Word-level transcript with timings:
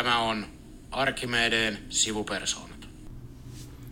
Tämä 0.00 0.18
on 0.18 0.46
Arkimedeen 0.90 1.78
sivupersoonat. 1.88 2.88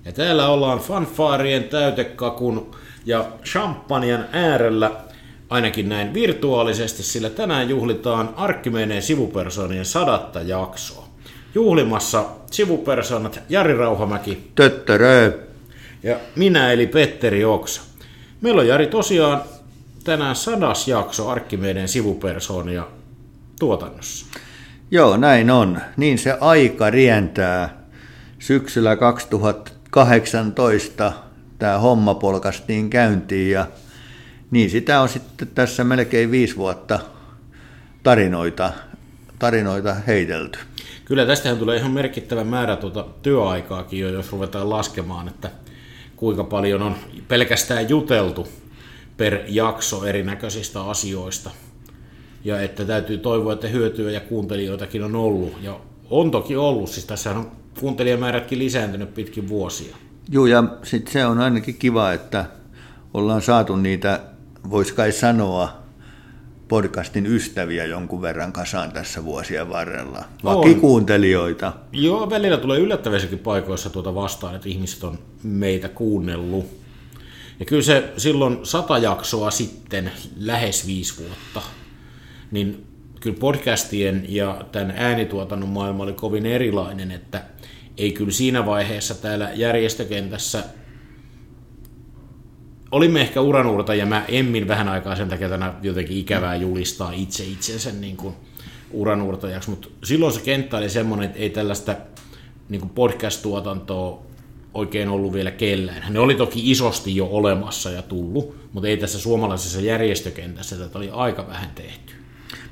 Ja 0.05 0.13
täällä 0.13 0.49
ollaan 0.49 0.79
fanfaarien 0.79 1.65
täytekakun 1.65 2.77
ja 3.07 3.33
champanjan 3.45 4.29
äärellä, 4.33 4.91
ainakin 5.51 5.89
näin 5.89 6.15
virtuaalisesti, 6.15 7.03
sillä 7.03 7.31
tänään 7.31 7.69
juhlitaan 7.69 8.35
Arkkimedeen 8.37 9.03
sivupersoonien 9.03 9.85
sadatta 9.85 10.41
jaksoa. 10.41 11.09
Juhlimassa 11.55 12.25
sivupersoonat 12.51 13.41
Jari 13.49 13.77
Rauhamäki 13.77 14.51
Töttörö. 14.55 15.39
ja 16.03 16.21
minä 16.37 16.73
eli 16.73 16.87
Petteri 16.87 17.45
Oksa. 17.45 17.83
Meillä 18.41 18.61
on 18.61 18.69
Jari 18.69 18.87
tosiaan 18.87 19.43
tänään 20.05 20.37
sadas 20.37 20.89
jakso 20.89 21.29
Arkkimedeen 21.29 21.89
sivupersoonia 21.89 22.87
tuotannossa. 23.59 24.27
Joo, 24.91 25.17
näin 25.17 25.51
on. 25.51 25.81
Niin 25.97 26.19
se 26.19 26.37
aika 26.41 26.91
rientää. 26.91 27.79
Syksyllä 28.39 28.97
2018 28.97 31.13
tämä 31.59 31.79
homma 31.79 32.15
polkastiin 32.15 32.91
käyntiin 32.91 33.51
ja 33.51 33.67
niin 34.51 34.71
sitä 34.71 35.01
on 35.01 35.09
sitten 35.09 35.49
tässä 35.49 35.85
melkein 35.85 36.31
viisi 36.31 36.57
vuotta 36.57 37.01
tarinoita, 38.03 38.73
tarinoita 39.39 39.95
heitelty. 39.95 40.59
Kyllä 41.05 41.27
tästähän 41.27 41.59
tulee 41.59 41.77
ihan 41.77 41.91
merkittävä 41.91 42.45
määrä 42.45 42.77
tuota 42.77 43.07
työaikaakin 43.23 44.01
jo, 44.01 44.09
jos 44.09 44.33
ruvetaan 44.33 44.71
laskemaan, 44.71 45.29
että 45.29 45.51
kuinka 46.17 46.45
paljon 46.45 46.83
on 46.83 46.97
pelkästään 47.29 47.89
juteltu 47.89 48.49
per 49.17 49.39
jakso 49.49 50.05
erinäköisistä 50.05 50.83
asioista. 50.83 51.51
Ja 52.45 52.61
että 52.61 52.85
täytyy 52.85 53.19
toivoa, 53.19 53.53
että 53.53 53.69
hyötyä 53.69 54.11
ja 54.11 54.21
kuuntelijoitakin 54.21 55.05
on 55.05 55.17
ollut. 55.17 55.53
Ja 55.63 55.81
on 56.11 56.31
toki 56.31 56.57
ollut, 56.57 56.91
siis 56.91 57.07
tässä 57.07 57.31
on 57.31 57.51
kuuntelijamäärätkin 57.81 58.59
lisääntynyt 58.59 59.15
pitkin 59.15 59.49
vuosia. 59.49 59.97
Joo, 60.31 60.47
ja 60.47 60.65
sitten 60.83 61.13
se 61.13 61.27
on 61.27 61.39
ainakin 61.39 61.75
kiva, 61.75 62.13
että 62.13 62.45
ollaan 63.15 63.43
saatu 63.43 63.77
niitä, 63.77 64.21
voisi 64.71 64.95
kai 64.95 65.13
sanoa, 65.13 65.83
podcastin 66.69 67.27
ystäviä 67.27 67.85
jonkun 67.85 68.23
verran 68.23 68.53
kasaan 68.53 68.93
tässä 68.93 69.25
vuosien 69.25 69.69
varrella. 69.69 70.25
Vakikuuntelijoita. 70.45 71.73
Joo, 71.93 72.31
välillä 72.31 72.57
tulee 72.57 72.79
yllättävissäkin 72.79 73.39
paikoissa 73.39 73.91
tuota 73.91 74.15
vastaan, 74.15 74.55
että 74.55 74.69
ihmiset 74.69 75.05
on 75.05 75.19
meitä 75.43 75.89
kuunnellut. 75.89 76.67
Ja 77.61 77.65
kyllä 77.67 77.83
se 77.83 78.13
silloin 78.17 78.59
sata 78.63 78.99
jaksoa 78.99 79.51
sitten, 79.51 80.11
lähes 80.37 80.87
viisi 80.87 81.19
vuotta, 81.19 81.71
niin 82.51 82.87
kyllä 83.21 83.37
podcastien 83.41 84.25
ja 84.29 84.65
tämän 84.73 84.95
äänituotannon 84.97 85.69
maailma 85.69 86.03
oli 86.03 86.13
kovin 86.13 86.47
erilainen, 86.47 87.11
että 87.11 87.45
ei 87.97 88.13
kyllä 88.13 88.31
siinä 88.31 88.67
vaiheessa 88.67 89.15
täällä 89.15 89.51
järjestökentässä 89.55 90.65
olimme 92.91 93.21
ehkä 93.21 93.41
uranuurta 93.41 93.95
ja 93.95 94.07
mä 94.07 94.25
emmin 94.29 94.69
vähän 94.69 94.89
aikaa 94.89 95.17
sen 95.17 95.29
takia 95.29 95.49
tänä 95.49 95.75
jotenkin 95.83 96.17
ikävää 96.17 96.57
julistaa 96.57 97.13
itse 97.13 97.45
itsensä 97.45 97.93
niin 97.93 98.17
kuin 98.17 98.35
uranuurtajaksi, 98.91 99.71
mutta 99.71 99.89
silloin 100.05 100.33
se 100.33 100.41
kenttä 100.41 100.77
oli 100.77 100.89
semmoinen, 100.89 101.27
että 101.27 101.39
ei 101.39 101.51
tällaista 101.51 101.97
niin 102.69 102.81
kuin 102.81 102.91
podcast-tuotantoa 102.91 104.23
oikein 104.75 105.09
ollut 105.09 105.33
vielä 105.33 105.51
kellään. 105.51 106.13
Ne 106.13 106.19
oli 106.19 106.35
toki 106.35 106.71
isosti 106.71 107.17
jo 107.17 107.29
olemassa 107.31 107.91
ja 107.91 108.03
tullut, 108.03 108.57
mutta 108.73 108.89
ei 108.89 108.97
tässä 108.97 109.19
suomalaisessa 109.19 109.81
järjestökentässä 109.81 110.77
tätä 110.77 110.99
oli 110.99 111.11
aika 111.13 111.47
vähän 111.47 111.71
tehty. 111.75 112.18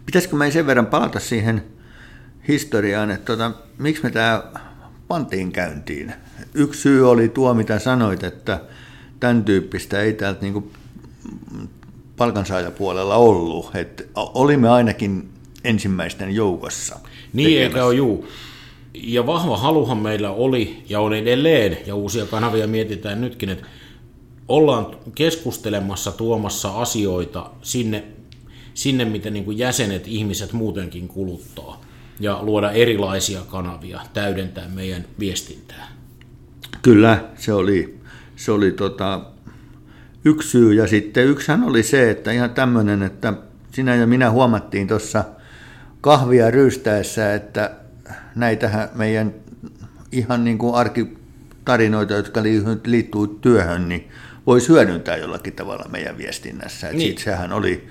Pitäisikö 0.06 0.36
me 0.36 0.50
sen 0.50 0.66
verran 0.66 0.86
palata 0.86 1.20
siihen 1.20 1.62
historiaan, 2.48 3.10
että 3.10 3.24
tota, 3.26 3.52
miksi 3.78 4.02
me 4.02 4.10
tämä 4.10 4.42
pantiin 5.08 5.52
käyntiin? 5.52 6.12
Yksi 6.54 6.80
syy 6.80 7.10
oli 7.10 7.28
tuo, 7.28 7.54
mitä 7.54 7.78
sanoit, 7.78 8.24
että 8.24 8.60
tämän 9.20 9.44
tyyppistä 9.44 10.00
ei 10.00 10.12
täältä 10.12 10.40
niin 10.42 10.70
palkansaajapuolella 12.16 13.16
ollut. 13.16 13.70
Että 13.74 14.04
olimme 14.16 14.68
ainakin 14.68 15.28
ensimmäisten 15.64 16.34
joukossa. 16.34 16.98
Niin 17.32 17.48
tekemässä. 17.48 17.66
eikä 17.66 17.84
ole 17.84 17.94
juu. 17.94 18.28
Ja 18.94 19.26
vahva 19.26 19.56
haluhan 19.56 19.98
meillä 19.98 20.30
oli 20.30 20.82
ja 20.88 21.00
on 21.00 21.14
edelleen, 21.14 21.78
ja 21.86 21.94
uusia 21.94 22.26
kanavia 22.26 22.66
mietitään 22.66 23.20
nytkin, 23.20 23.48
että 23.48 23.66
ollaan 24.48 24.86
keskustelemassa, 25.14 26.12
tuomassa 26.12 26.80
asioita 26.80 27.50
sinne, 27.62 28.04
sinne 28.76 29.04
mitä 29.04 29.30
niin 29.30 29.44
kuin 29.44 29.58
jäsenet, 29.58 30.08
ihmiset 30.08 30.52
muutenkin 30.52 31.08
kuluttaa, 31.08 31.80
ja 32.20 32.38
luoda 32.42 32.70
erilaisia 32.70 33.40
kanavia, 33.40 34.00
täydentää 34.12 34.68
meidän 34.68 35.04
viestintää. 35.18 35.88
Kyllä, 36.82 37.24
se 37.34 37.52
oli, 37.52 38.00
se 38.36 38.52
oli 38.52 38.72
tota, 38.72 39.20
yksi 40.24 40.48
syy, 40.48 40.74
ja 40.74 40.86
sitten 40.86 41.26
yksihän 41.26 41.64
oli 41.64 41.82
se, 41.82 42.10
että 42.10 42.32
ihan 42.32 42.50
tämmöinen, 42.50 43.02
että 43.02 43.32
sinä 43.72 43.94
ja 43.94 44.06
minä 44.06 44.30
huomattiin 44.30 44.88
tuossa 44.88 45.24
kahvia 46.00 46.50
ryystäessä, 46.50 47.34
että 47.34 47.76
näitähän 48.34 48.88
meidän 48.94 49.34
ihan 50.12 50.44
niin 50.44 50.58
kuin 50.58 50.74
arkitarinoita, 50.74 52.14
jotka 52.14 52.42
liittyy 52.86 53.38
työhön, 53.40 53.88
niin 53.88 54.08
voisi 54.46 54.68
hyödyntää 54.68 55.16
jollakin 55.16 55.52
tavalla 55.52 55.88
meidän 55.90 56.18
viestinnässä. 56.18 56.88
Niin. 56.88 57.00
Siitä 57.00 57.22
sehän 57.22 57.52
oli, 57.52 57.88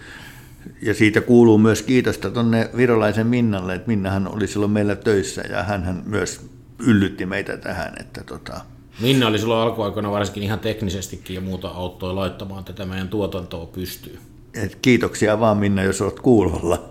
ja 0.81 0.93
siitä 0.93 1.21
kuuluu 1.21 1.57
myös 1.57 1.81
kiitosta 1.81 2.31
tuonne 2.31 2.69
virolaisen 2.77 3.27
Minnalle, 3.27 3.75
että 3.75 3.87
Minnahan 3.87 4.35
oli 4.35 4.47
silloin 4.47 4.71
meillä 4.71 4.95
töissä 4.95 5.41
ja 5.49 5.63
hän 5.63 6.03
myös 6.05 6.41
yllytti 6.79 7.25
meitä 7.25 7.57
tähän. 7.57 7.93
Että 7.99 8.23
tota... 8.23 8.61
Minna 9.01 9.27
oli 9.27 9.39
silloin 9.39 9.61
alkuaikoina 9.61 10.11
varsinkin 10.11 10.43
ihan 10.43 10.59
teknisestikin 10.59 11.35
ja 11.35 11.41
muuta 11.41 11.67
auttoi 11.67 12.13
laittamaan 12.13 12.63
tätä 12.63 12.85
meidän 12.85 13.09
tuotantoa 13.09 13.65
pystyyn. 13.65 14.19
Et 14.53 14.75
kiitoksia 14.81 15.39
vaan 15.39 15.57
Minna, 15.57 15.83
jos 15.83 16.01
olet 16.01 16.19
kuulolla. 16.19 16.89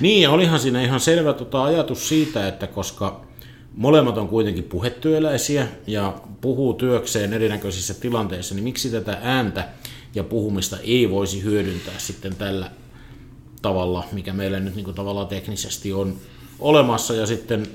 Niin, 0.00 0.22
ja 0.22 0.30
olihan 0.30 0.60
siinä 0.60 0.82
ihan 0.82 1.00
selvä 1.00 1.32
tota 1.32 1.64
ajatus 1.64 2.08
siitä, 2.08 2.48
että 2.48 2.66
koska 2.66 3.26
molemmat 3.74 4.18
on 4.18 4.28
kuitenkin 4.28 4.64
puhetyöläisiä 4.64 5.66
ja 5.86 6.14
puhuu 6.40 6.74
työkseen 6.74 7.32
erinäköisissä 7.32 7.94
tilanteissa, 7.94 8.54
niin 8.54 8.64
miksi 8.64 8.90
tätä 8.90 9.18
ääntä 9.22 9.68
ja 10.14 10.24
puhumista 10.24 10.76
ei 10.84 11.10
voisi 11.10 11.42
hyödyntää 11.42 11.94
sitten 11.98 12.36
tällä 12.36 12.70
tavalla, 13.66 14.04
mikä 14.12 14.32
meillä 14.32 14.60
nyt 14.60 14.74
niin 14.74 14.84
kuin 14.84 14.94
tavallaan 14.94 15.26
teknisesti 15.26 15.92
on 15.92 16.16
olemassa 16.58 17.14
ja 17.14 17.26
sitten 17.26 17.66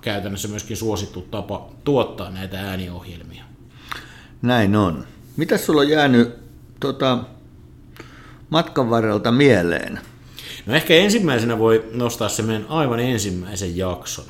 käytännössä 0.00 0.48
myöskin 0.48 0.76
suosittu 0.76 1.26
tapa 1.30 1.68
tuottaa 1.84 2.30
näitä 2.30 2.60
ääniohjelmia. 2.60 3.44
Näin 4.42 4.76
on. 4.76 5.06
Mitä 5.36 5.58
sulla 5.58 5.80
on 5.80 5.88
jäänyt 5.88 6.34
tota, 6.80 7.18
matkan 8.50 8.90
varrelta 8.90 9.32
mieleen? 9.32 10.00
No 10.66 10.74
ehkä 10.74 10.94
ensimmäisenä 10.94 11.58
voi 11.58 11.84
nostaa 11.92 12.28
se 12.28 12.42
meidän 12.42 12.66
aivan 12.68 13.00
ensimmäisen 13.00 13.76
jakson. 13.76 14.24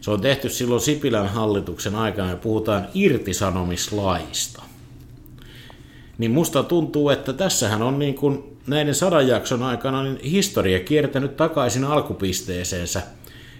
Se 0.00 0.10
on 0.10 0.20
tehty 0.20 0.48
silloin 0.48 0.80
Sipilän 0.80 1.28
hallituksen 1.28 1.94
aikana 1.94 2.30
ja 2.30 2.36
puhutaan 2.36 2.88
irtisanomislaista. 2.94 4.62
Niin 6.18 6.30
musta 6.30 6.62
tuntuu, 6.62 7.10
että 7.10 7.32
tässähän 7.32 7.82
on 7.82 7.98
niin 7.98 8.14
kuin 8.14 8.58
näiden 8.66 8.94
sadan 8.94 9.28
jakson 9.28 9.62
aikana 9.62 10.02
niin 10.02 10.20
historia 10.24 10.80
kiertänyt 10.80 11.36
takaisin 11.36 11.84
alkupisteeseensä. 11.84 13.02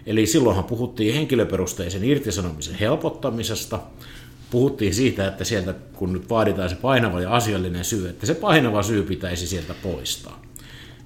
Eli 0.07 0.27
silloinhan 0.27 0.65
puhuttiin 0.65 1.15
henkilöperusteisen 1.15 2.05
irtisanomisen 2.05 2.75
helpottamisesta, 2.75 3.79
puhuttiin 4.51 4.95
siitä, 4.95 5.29
että 5.29 5.45
sieltä 5.45 5.75
kun 5.93 6.13
nyt 6.13 6.31
vaaditaan 6.31 6.71
se 6.71 6.77
painava 6.77 7.21
ja 7.21 7.31
asiallinen 7.35 7.85
syy, 7.85 8.09
että 8.09 8.27
se 8.27 8.35
painava 8.35 8.83
syy 8.83 9.03
pitäisi 9.03 9.47
sieltä 9.47 9.75
poistaa. 9.83 10.43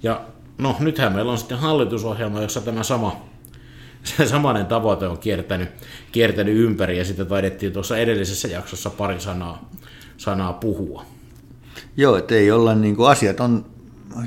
Ja 0.02 0.20
no 0.58 0.76
nythän 0.80 1.12
meillä 1.12 1.32
on 1.32 1.38
sitten 1.38 1.58
hallitusohjelma, 1.58 2.42
jossa 2.42 2.60
tämä 2.60 2.82
sama, 2.82 3.24
se 4.04 4.26
samanen 4.26 4.66
tavoite 4.66 5.06
on 5.06 5.18
kiertänyt, 5.18 5.68
kiertänyt 6.12 6.56
ympäri 6.56 6.98
ja 6.98 7.04
sitten 7.04 7.26
taidettiin 7.26 7.72
tuossa 7.72 7.98
edellisessä 7.98 8.48
jaksossa 8.48 8.90
pari 8.90 9.20
sanaa, 9.20 9.70
sanaa 10.16 10.52
puhua. 10.52 11.11
Joo, 11.96 12.16
että 12.16 12.34
ei 12.34 12.50
olla 12.50 12.74
niin 12.74 12.96
kuin 12.96 13.10
asiat 13.10 13.40
on 13.40 13.64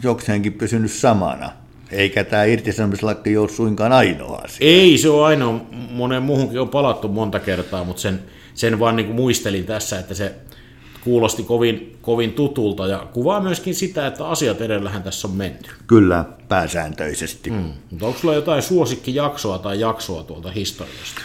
jokseenkin 0.03 0.53
pysynyt 0.53 0.91
samana. 0.91 1.51
Eikä 1.91 2.23
tämä 2.23 2.44
irtisanomislakki 2.44 3.38
ole 3.38 3.50
suinkaan 3.50 3.91
ainoa 3.91 4.38
asia. 4.38 4.67
Ei, 4.67 4.97
se 4.97 5.09
on 5.09 5.25
ainoa. 5.25 5.62
Monen 5.91 6.23
muuhunkin 6.23 6.62
on 6.62 6.69
palattu 6.69 7.07
monta 7.07 7.39
kertaa, 7.39 7.83
mutta 7.83 8.01
sen, 8.01 8.19
sen 8.53 8.79
vaan 8.79 8.95
niin 8.95 9.06
kuin 9.06 9.15
muistelin 9.15 9.65
tässä, 9.65 10.00
että 10.00 10.13
se 10.13 10.35
kuulosti 11.03 11.44
kovin, 11.44 11.97
kovin 12.01 12.33
tutulta 12.33 12.88
ja 12.88 13.07
kuvaa 13.13 13.39
myöskin 13.39 13.75
sitä, 13.75 14.07
että 14.07 14.27
asiat 14.27 14.62
edellähän 14.62 15.03
tässä 15.03 15.27
on 15.27 15.33
menty. 15.33 15.69
Kyllä, 15.88 16.25
pääsääntöisesti. 16.47 17.50
Mm. 17.50 17.71
Mutta 17.91 18.06
onko 18.06 18.19
sulla 18.19 18.35
jotain 18.35 18.62
suosikkijaksoa 18.62 19.59
tai 19.59 19.79
jaksoa 19.79 20.23
tuolta 20.23 20.51
historiasta? 20.51 21.21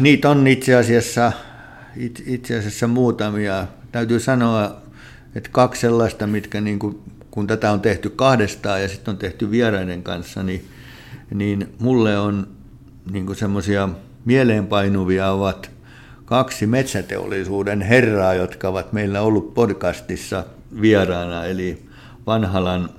Niitä 0.00 0.30
on 0.30 0.46
itse 0.46 0.74
asiassa, 0.74 1.32
itse 2.26 2.58
asiassa 2.58 2.86
muutamia. 2.86 3.66
Täytyy 3.92 4.20
sanoa, 4.20 4.81
että 5.34 5.50
kaksi 5.52 5.80
sellaista, 5.80 6.26
mitkä 6.26 6.60
niin 6.60 6.78
kuin, 6.78 7.00
kun 7.30 7.46
tätä 7.46 7.72
on 7.72 7.80
tehty 7.80 8.10
kahdestaan 8.10 8.82
ja 8.82 8.88
sitten 8.88 9.12
on 9.12 9.18
tehty 9.18 9.50
vieraiden 9.50 10.02
kanssa, 10.02 10.42
niin, 10.42 10.64
niin 11.34 11.68
mulle 11.78 12.18
on 12.18 12.46
niin 13.12 13.36
semmoisia 13.36 13.88
mieleenpainuvia 14.24 15.30
ovat 15.30 15.70
kaksi 16.24 16.66
metsäteollisuuden 16.66 17.80
herraa, 17.80 18.34
jotka 18.34 18.68
ovat 18.68 18.92
meillä 18.92 19.20
ollut 19.20 19.54
podcastissa 19.54 20.44
vieraana, 20.80 21.44
eli 21.44 21.82
Vanhalan, 22.26 22.90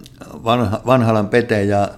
Vanha, 0.44 0.82
Vanhalan 0.86 1.30
Pete 1.30 1.64
ja 1.64 1.90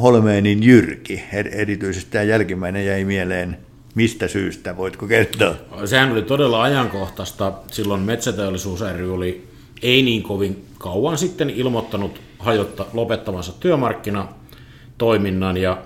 Holmeenin 0.00 0.62
Jyrki. 0.62 1.24
Erityisesti 1.52 2.10
tämä 2.10 2.24
jälkimmäinen 2.24 2.86
jäi 2.86 3.04
mieleen 3.04 3.65
Mistä 3.96 4.28
syystä, 4.28 4.76
voitko 4.76 5.06
kertoa? 5.06 5.54
Sehän 5.84 6.12
oli 6.12 6.22
todella 6.22 6.62
ajankohtaista. 6.62 7.52
Silloin 7.70 8.00
Metsäteollisuus 8.00 8.80
ry 8.80 9.14
oli 9.14 9.48
ei 9.82 10.02
niin 10.02 10.22
kovin 10.22 10.64
kauan 10.78 11.18
sitten 11.18 11.50
ilmoittanut 11.50 12.20
hajotta, 12.38 12.86
lopettavansa 12.92 13.52
työmarkkinatoiminnan 13.60 15.56
ja 15.56 15.82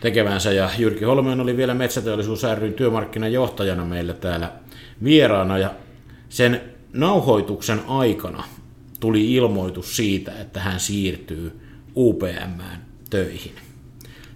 tekevänsä. 0.00 0.52
Ja 0.52 0.70
Jyrki 0.78 1.04
Holmeen 1.04 1.40
oli 1.40 1.56
vielä 1.56 1.74
Metsäteollisuus 1.74 2.42
ryn 2.54 2.74
työmarkkinajohtajana 2.74 3.84
meillä 3.84 4.12
täällä 4.12 4.52
vieraana. 5.04 5.58
Ja 5.58 5.74
sen 6.28 6.60
nauhoituksen 6.92 7.80
aikana 7.88 8.44
tuli 9.00 9.34
ilmoitus 9.34 9.96
siitä, 9.96 10.32
että 10.40 10.60
hän 10.60 10.80
siirtyy 10.80 11.60
UPMään 11.96 12.84
töihin. 13.10 13.52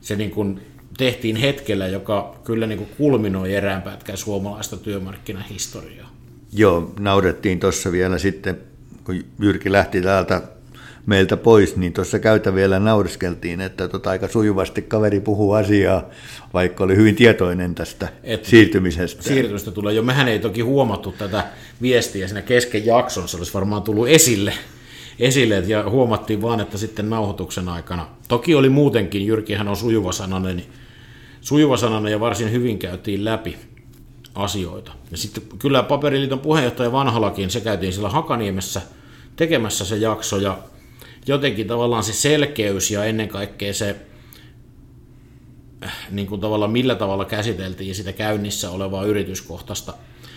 Se 0.00 0.16
niin 0.16 0.30
kuin 0.30 0.60
tehtiin 1.00 1.36
hetkellä, 1.36 1.86
joka 1.86 2.36
kyllä 2.44 2.66
niin 2.66 2.78
kuin 2.78 2.90
kulminoi 2.98 3.54
erään 3.54 3.82
pätkän 3.82 4.16
suomalaista 4.16 4.76
työmarkkinahistoriaa. 4.76 6.10
Joo, 6.52 6.92
naurettiin 6.98 7.60
tuossa 7.60 7.92
vielä 7.92 8.18
sitten, 8.18 8.58
kun 9.04 9.24
Jyrki 9.38 9.72
lähti 9.72 10.00
täältä 10.00 10.42
meiltä 11.06 11.36
pois, 11.36 11.76
niin 11.76 11.92
tuossa 11.92 12.18
käytä 12.18 12.54
vielä 12.54 12.78
nauriskeltiin, 12.78 13.60
että 13.60 13.88
tota 13.88 14.10
aika 14.10 14.28
sujuvasti 14.28 14.82
kaveri 14.82 15.20
puhuu 15.20 15.52
asiaa, 15.52 16.04
vaikka 16.54 16.84
oli 16.84 16.96
hyvin 16.96 17.16
tietoinen 17.16 17.74
tästä 17.74 18.08
Et 18.24 18.44
siirtymisestä. 18.44 19.22
Siirtymistä 19.22 19.70
tulee 19.70 19.94
jo. 19.94 20.02
Mehän 20.02 20.28
ei 20.28 20.38
toki 20.38 20.60
huomattu 20.60 21.14
tätä 21.18 21.44
viestiä 21.82 22.28
siinä 22.28 22.42
kesken 22.42 22.86
jakson, 22.86 23.28
se 23.28 23.36
olisi 23.36 23.54
varmaan 23.54 23.82
tullut 23.82 24.08
esille, 24.08 24.52
esille 25.18 25.62
ja 25.66 25.90
huomattiin 25.90 26.42
vaan, 26.42 26.60
että 26.60 26.78
sitten 26.78 27.10
nauhoituksen 27.10 27.68
aikana, 27.68 28.08
toki 28.28 28.54
oli 28.54 28.68
muutenkin, 28.68 29.26
Jyrkihän 29.26 29.68
on 29.68 29.76
sujuva 29.76 30.12
sananen, 30.12 30.56
niin 30.56 30.79
sujuva 31.40 31.76
sananen 31.76 32.12
ja 32.12 32.20
varsin 32.20 32.52
hyvin 32.52 32.78
käytiin 32.78 33.24
läpi 33.24 33.56
asioita. 34.34 34.92
Ja 35.10 35.16
sitten 35.16 35.42
kyllä 35.58 35.82
Paperiliiton 35.82 36.38
puheenjohtaja 36.38 36.92
Vanhalakin, 36.92 37.50
se 37.50 37.60
käytiin 37.60 37.92
sillä 37.92 38.08
Hakaniemessä 38.08 38.82
tekemässä 39.36 39.84
se 39.84 39.96
jakso 39.96 40.38
ja 40.38 40.58
jotenkin 41.26 41.66
tavallaan 41.66 42.02
se 42.02 42.12
selkeys 42.12 42.90
ja 42.90 43.04
ennen 43.04 43.28
kaikkea 43.28 43.74
se 43.74 43.96
äh, 45.84 45.92
niin 46.10 46.26
kuin 46.26 46.40
tavallaan 46.40 46.70
millä 46.70 46.94
tavalla 46.94 47.24
käsiteltiin 47.24 47.94
sitä 47.94 48.12
käynnissä 48.12 48.70
olevaa 48.70 49.04
yrityskohtaista 49.04 49.94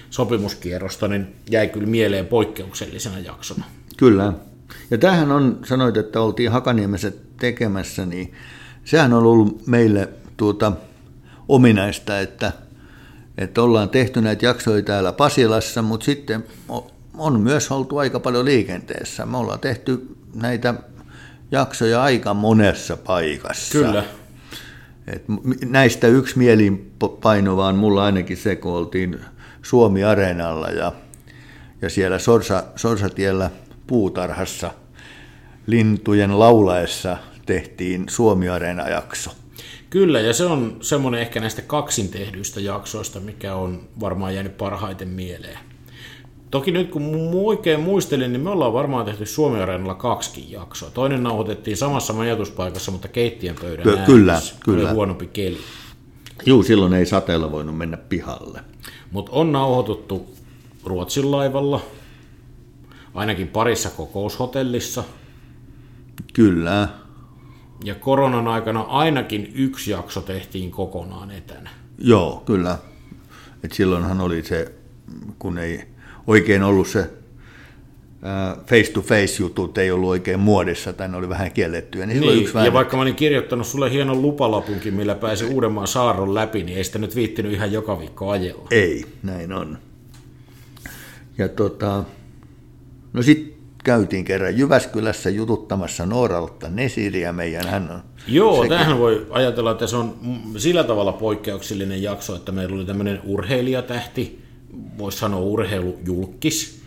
sopimuskierrosta, 0.09 1.07
niin 1.07 1.27
jäi 1.50 1.67
kyllä 1.67 1.88
mieleen 1.88 2.27
poikkeuksellisena 2.27 3.19
jaksona. 3.19 3.65
Kyllä. 3.97 4.33
Ja 4.91 4.97
tämähän 4.97 5.31
on, 5.31 5.59
sanoit, 5.65 5.97
että 5.97 6.21
oltiin 6.21 6.51
Hakaniemessä 6.51 7.11
tekemässä, 7.39 8.05
niin 8.05 8.33
sehän 8.85 9.13
on 9.13 9.23
ollut 9.23 9.67
meille 9.67 10.09
tuota, 10.38 10.71
ominaista, 11.48 12.19
että, 12.19 12.51
että 13.38 13.62
ollaan 13.62 13.90
tehty 13.90 14.22
näitä 14.22 14.45
jaksoja 14.45 14.84
täällä 14.84 15.13
Pasilassa, 15.13 15.81
mutta 15.81 16.06
sitten 16.06 16.44
on 17.18 17.40
myös 17.40 17.72
oltu 17.72 17.98
aika 17.98 18.19
paljon 18.19 18.45
liikenteessä. 18.45 19.25
Me 19.25 19.38
ollaan 19.38 19.60
tehty 19.60 20.16
näitä 20.36 20.74
jaksoja 21.51 22.04
aika 22.04 22.34
monessa 22.34 22.98
paikassa. 22.98 23.72
Kyllä. 23.72 24.04
Et 25.07 25.24
näistä 25.66 26.07
yksi 26.07 26.38
mielipaino 26.38 27.57
vaan 27.57 27.75
mulla 27.75 28.06
ainakin 28.06 28.38
se, 28.38 28.56
kun 28.56 28.74
oltiin 28.74 29.19
Suomi-areenalla 29.62 30.68
ja, 30.68 30.92
ja 31.81 31.89
siellä 31.89 32.19
Sorsa, 32.19 32.63
Sorsatiellä 32.75 33.51
puutarhassa 33.88 34.72
lintujen 35.68 36.39
laulaessa 36.39 37.18
tehtiin 37.46 38.06
Suomi-areena-jakso. 38.10 39.31
Kyllä, 39.94 40.19
ja 40.19 40.34
se 40.34 40.45
on 40.45 40.78
semmoinen 40.81 41.22
ehkä 41.22 41.40
näistä 41.40 41.62
kaksin 41.62 42.10
tehdyistä 42.10 42.60
jaksoista, 42.60 43.19
mikä 43.19 43.56
on 43.56 43.81
varmaan 44.00 44.36
jäänyt 44.36 44.57
parhaiten 44.57 45.07
mieleen. 45.07 45.60
Toki 46.51 46.72
nyt 46.72 46.90
kun 46.90 47.31
oikein 47.34 47.80
muistelin, 47.80 48.34
niin 48.34 48.42
me 48.42 48.50
ollaan 48.50 48.74
varmaan 48.74 49.06
tehty 49.06 49.25
Suomi 49.25 49.62
Areenalla 49.62 49.94
kaksikin 49.95 50.51
jaksoa. 50.51 50.90
Toinen 50.90 51.24
nauhoitettiin 51.24 51.78
samassa 51.78 52.13
majoituspaikassa, 52.13 52.92
mutta 52.92 53.07
keittiön 53.07 53.56
pöydän 53.62 53.84
Ky- 53.84 54.06
Kyllä, 54.06 54.42
kyllä. 54.66 54.88
Oli 54.88 54.95
huonompi 54.95 55.28
keli. 55.28 55.57
Juu, 56.46 56.63
silloin 56.63 56.94
ei 56.94 57.06
sateella 57.06 57.51
voinut 57.51 57.78
mennä 57.78 57.98
pihalle. 57.98 58.60
Mutta 59.12 59.31
on 59.31 59.51
nauhoitettu 59.51 60.36
Ruotsin 60.84 61.31
laivalla, 61.31 61.81
ainakin 63.13 63.48
parissa 63.48 63.89
kokoushotellissa. 63.89 65.04
Kyllä. 66.34 67.02
Ja 67.83 67.95
koronan 67.95 68.47
aikana 68.47 68.81
ainakin 68.81 69.51
yksi 69.56 69.91
jakso 69.91 70.21
tehtiin 70.21 70.71
kokonaan 70.71 71.31
etänä. 71.31 71.69
Joo, 71.97 72.44
kyllä. 72.45 72.77
Et 73.63 73.71
silloinhan 73.71 74.21
oli 74.21 74.44
se, 74.44 74.71
kun 75.39 75.57
ei 75.57 75.83
oikein 76.27 76.63
ollut 76.63 76.88
se 76.88 77.09
face-to-face-jutut 78.65 79.77
ei 79.77 79.91
ollut 79.91 80.09
oikein 80.09 80.39
muodissa 80.39 80.94
tai 80.94 81.09
ne 81.09 81.18
oli 81.18 81.30
vähän 81.30 81.51
kiellettyä. 81.51 82.06
Niin, 82.06 82.21
niin 82.21 82.41
yksi 82.41 82.57
ja 82.57 82.74
vaikka 82.74 82.97
mä 82.97 83.01
olin 83.01 83.15
kirjoittanut 83.15 83.68
sulle 83.68 83.91
hienon 83.91 84.21
lupalapunkin, 84.21 84.94
millä 84.94 85.15
pääsi 85.15 85.45
Uudenmaan 85.45 85.88
saarron 85.88 86.33
läpi, 86.33 86.63
niin 86.63 86.77
ei 86.77 86.83
sitä 86.83 87.00
nyt 87.00 87.15
viittinyt 87.15 87.53
ihan 87.53 87.71
joka 87.71 88.00
viikko 88.00 88.29
ajella. 88.29 88.68
Ei, 88.71 89.06
näin 89.24 89.53
on. 89.53 89.77
Ja 91.38 91.50
tota, 91.50 92.03
no 93.13 93.21
sitten 93.21 93.52
käytiin 93.83 94.25
kerran 94.25 94.57
Jyväskylässä 94.57 95.30
jututtamassa 95.30 96.06
Nooralta 96.06 96.69
Nesiriä, 96.69 97.33
meidän 97.33 97.68
hän 97.68 97.91
on. 97.91 98.01
Joo, 98.27 98.56
sekin. 98.56 98.69
tähän 98.69 99.00
voi 99.00 99.27
ajatella, 99.30 99.71
että 99.71 99.88
se 99.88 99.95
on 99.95 100.15
sillä 100.57 100.83
tavalla 100.83 101.12
poikkeuksellinen 101.12 102.03
jakso, 102.03 102.35
että 102.35 102.51
meillä 102.51 102.75
oli 102.75 102.85
tämmöinen 102.85 103.21
urheilijatähti, 103.24 104.41
voisi 104.97 105.18
sanoa 105.18 105.39
urheilujulkis, 105.39 106.83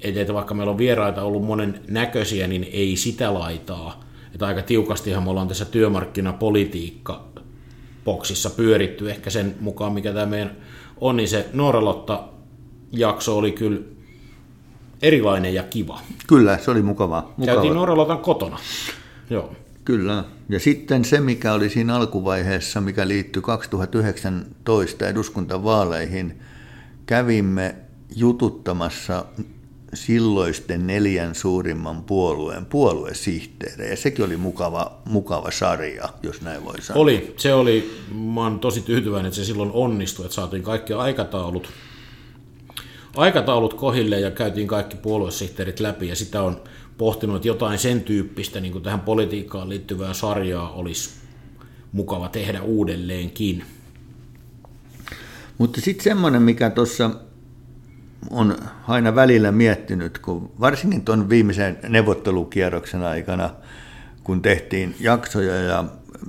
että 0.00 0.34
vaikka 0.34 0.54
meillä 0.54 0.70
on 0.70 0.78
vieraita 0.78 1.22
ollut 1.22 1.44
monen 1.44 1.80
näköisiä, 1.88 2.46
niin 2.46 2.68
ei 2.72 2.96
sitä 2.96 3.34
laitaa. 3.34 4.04
Että 4.34 4.46
aika 4.46 4.62
tiukastihan 4.62 5.22
me 5.22 5.30
ollaan 5.30 5.48
tässä 5.48 5.64
työmarkkinapolitiikka 5.64 7.24
boksissa 8.04 8.50
pyöritty 8.50 9.10
ehkä 9.10 9.30
sen 9.30 9.54
mukaan, 9.60 9.92
mikä 9.92 10.12
tämä 10.12 10.26
meidän 10.26 10.56
on, 11.00 11.16
niin 11.16 11.28
se 11.28 11.46
Nooralotta 11.52 12.24
jakso 12.92 13.38
oli 13.38 13.52
kyllä 13.52 13.80
erilainen 15.02 15.54
ja 15.54 15.62
kiva. 15.62 16.00
Kyllä, 16.26 16.58
se 16.58 16.70
oli 16.70 16.82
mukava. 16.82 17.32
mukava. 17.36 17.54
Käytiin 17.54 17.74
Nooralotan 17.74 18.18
kotona. 18.18 18.58
Joo. 19.30 19.52
Kyllä. 19.84 20.24
Ja 20.48 20.60
sitten 20.60 21.04
se, 21.04 21.20
mikä 21.20 21.52
oli 21.52 21.70
siinä 21.70 21.96
alkuvaiheessa, 21.96 22.80
mikä 22.80 23.08
liittyi 23.08 23.42
2019 23.42 25.08
eduskuntavaaleihin, 25.08 26.40
kävimme 27.06 27.74
jututtamassa 28.16 29.24
silloisten 29.94 30.86
neljän 30.86 31.34
suurimman 31.34 32.02
puolueen 32.04 32.66
puoluesihteerejä. 32.66 33.96
Sekin 33.96 34.24
oli 34.24 34.36
mukava, 34.36 34.92
mukava 35.04 35.50
sarja, 35.50 36.08
jos 36.22 36.42
näin 36.42 36.64
voi 36.64 36.82
sanoa. 36.82 37.02
Oli. 37.02 37.34
Se 37.36 37.54
oli, 37.54 37.90
mä 38.14 38.42
olen 38.42 38.58
tosi 38.58 38.80
tyytyväinen, 38.80 39.26
että 39.26 39.36
se 39.36 39.44
silloin 39.44 39.70
onnistui, 39.72 40.24
että 40.24 40.34
saatiin 40.34 40.62
kaikki 40.62 40.92
aikataulut, 40.92 41.68
aikataulut 43.16 43.74
kohille 43.74 44.20
ja 44.20 44.30
käytiin 44.30 44.68
kaikki 44.68 44.96
puoluesihteerit 44.96 45.80
läpi 45.80 46.08
ja 46.08 46.16
sitä 46.16 46.42
on 46.42 46.62
pohtinut, 46.98 47.36
että 47.36 47.48
jotain 47.48 47.78
sen 47.78 48.00
tyyppistä 48.00 48.60
niin 48.60 48.72
kuin 48.72 48.84
tähän 48.84 49.00
politiikkaan 49.00 49.68
liittyvää 49.68 50.12
sarjaa 50.12 50.72
olisi 50.72 51.10
mukava 51.92 52.28
tehdä 52.28 52.62
uudelleenkin. 52.62 53.64
Mutta 55.58 55.80
sitten 55.80 56.04
semmoinen, 56.04 56.42
mikä 56.42 56.70
tuossa 56.70 57.10
on 58.30 58.56
aina 58.88 59.14
välillä 59.14 59.52
miettinyt, 59.52 60.18
kun 60.18 60.52
varsinkin 60.60 61.04
tuon 61.04 61.28
viimeisen 61.28 61.78
neuvottelukierroksen 61.88 63.02
aikana, 63.02 63.50
kun 64.24 64.42
tehtiin 64.42 64.94
jaksoja 65.00 65.54
ja 65.54 65.84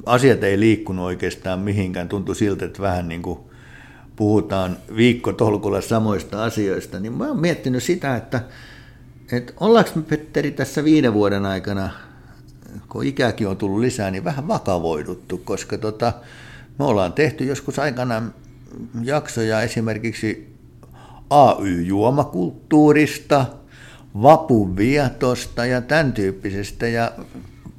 asiat 0.05 0.43
ei 0.43 0.59
liikkunut 0.59 1.05
oikeastaan 1.05 1.59
mihinkään, 1.59 2.09
tuntui 2.09 2.35
siltä, 2.35 2.65
että 2.65 2.81
vähän 2.81 3.07
niin 3.07 3.21
kuin 3.21 3.39
puhutaan 4.15 4.77
viikkotolkulla 4.95 5.81
samoista 5.81 6.43
asioista, 6.43 6.99
niin 6.99 7.13
mä 7.13 7.27
oon 7.27 7.39
miettinyt 7.39 7.83
sitä, 7.83 8.15
että, 8.15 8.41
että 9.31 9.53
ollaanko 9.59 9.91
me 9.95 10.01
Petteri 10.01 10.51
tässä 10.51 10.83
viiden 10.83 11.13
vuoden 11.13 11.45
aikana, 11.45 11.89
kun 12.89 13.05
ikäkin 13.05 13.47
on 13.47 13.57
tullut 13.57 13.79
lisää, 13.79 14.11
niin 14.11 14.23
vähän 14.23 14.47
vakavoiduttu, 14.47 15.37
koska 15.37 15.77
tota, 15.77 16.13
me 16.79 16.85
ollaan 16.85 17.13
tehty 17.13 17.45
joskus 17.45 17.79
aikana 17.79 18.21
jaksoja 19.03 19.61
esimerkiksi 19.61 20.53
AY-juomakulttuurista, 21.29 23.45
vapun 24.21 24.77
vietosta 24.77 25.65
ja 25.65 25.81
tämän 25.81 26.13
tyyppisestä. 26.13 26.87
Ja 26.87 27.11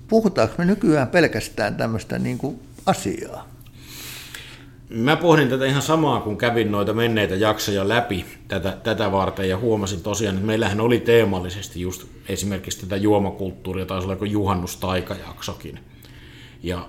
puhutaanko 0.08 0.54
me 0.58 0.64
nykyään 0.64 1.08
pelkästään 1.08 1.74
tämmöistä 1.74 2.18
niin 2.18 2.38
kuin 2.38 2.60
asiaa? 2.86 3.53
Mä 4.88 5.16
pohdin 5.16 5.48
tätä 5.48 5.66
ihan 5.66 5.82
samaa, 5.82 6.20
kun 6.20 6.38
kävin 6.38 6.72
noita 6.72 6.92
menneitä 6.92 7.34
jaksoja 7.34 7.88
läpi 7.88 8.24
tätä, 8.48 8.78
tätä 8.82 9.12
varten 9.12 9.48
ja 9.48 9.58
huomasin 9.58 10.02
tosiaan, 10.02 10.34
että 10.34 10.46
meillähän 10.46 10.80
oli 10.80 11.00
teemallisesti 11.00 11.80
just 11.80 12.06
esimerkiksi 12.28 12.80
tätä 12.80 12.96
juomakulttuuria, 12.96 13.86
taisi 13.86 14.08
olla 14.08 14.26
juhannustaikajaksokin. 14.26 15.78
Ja 16.62 16.88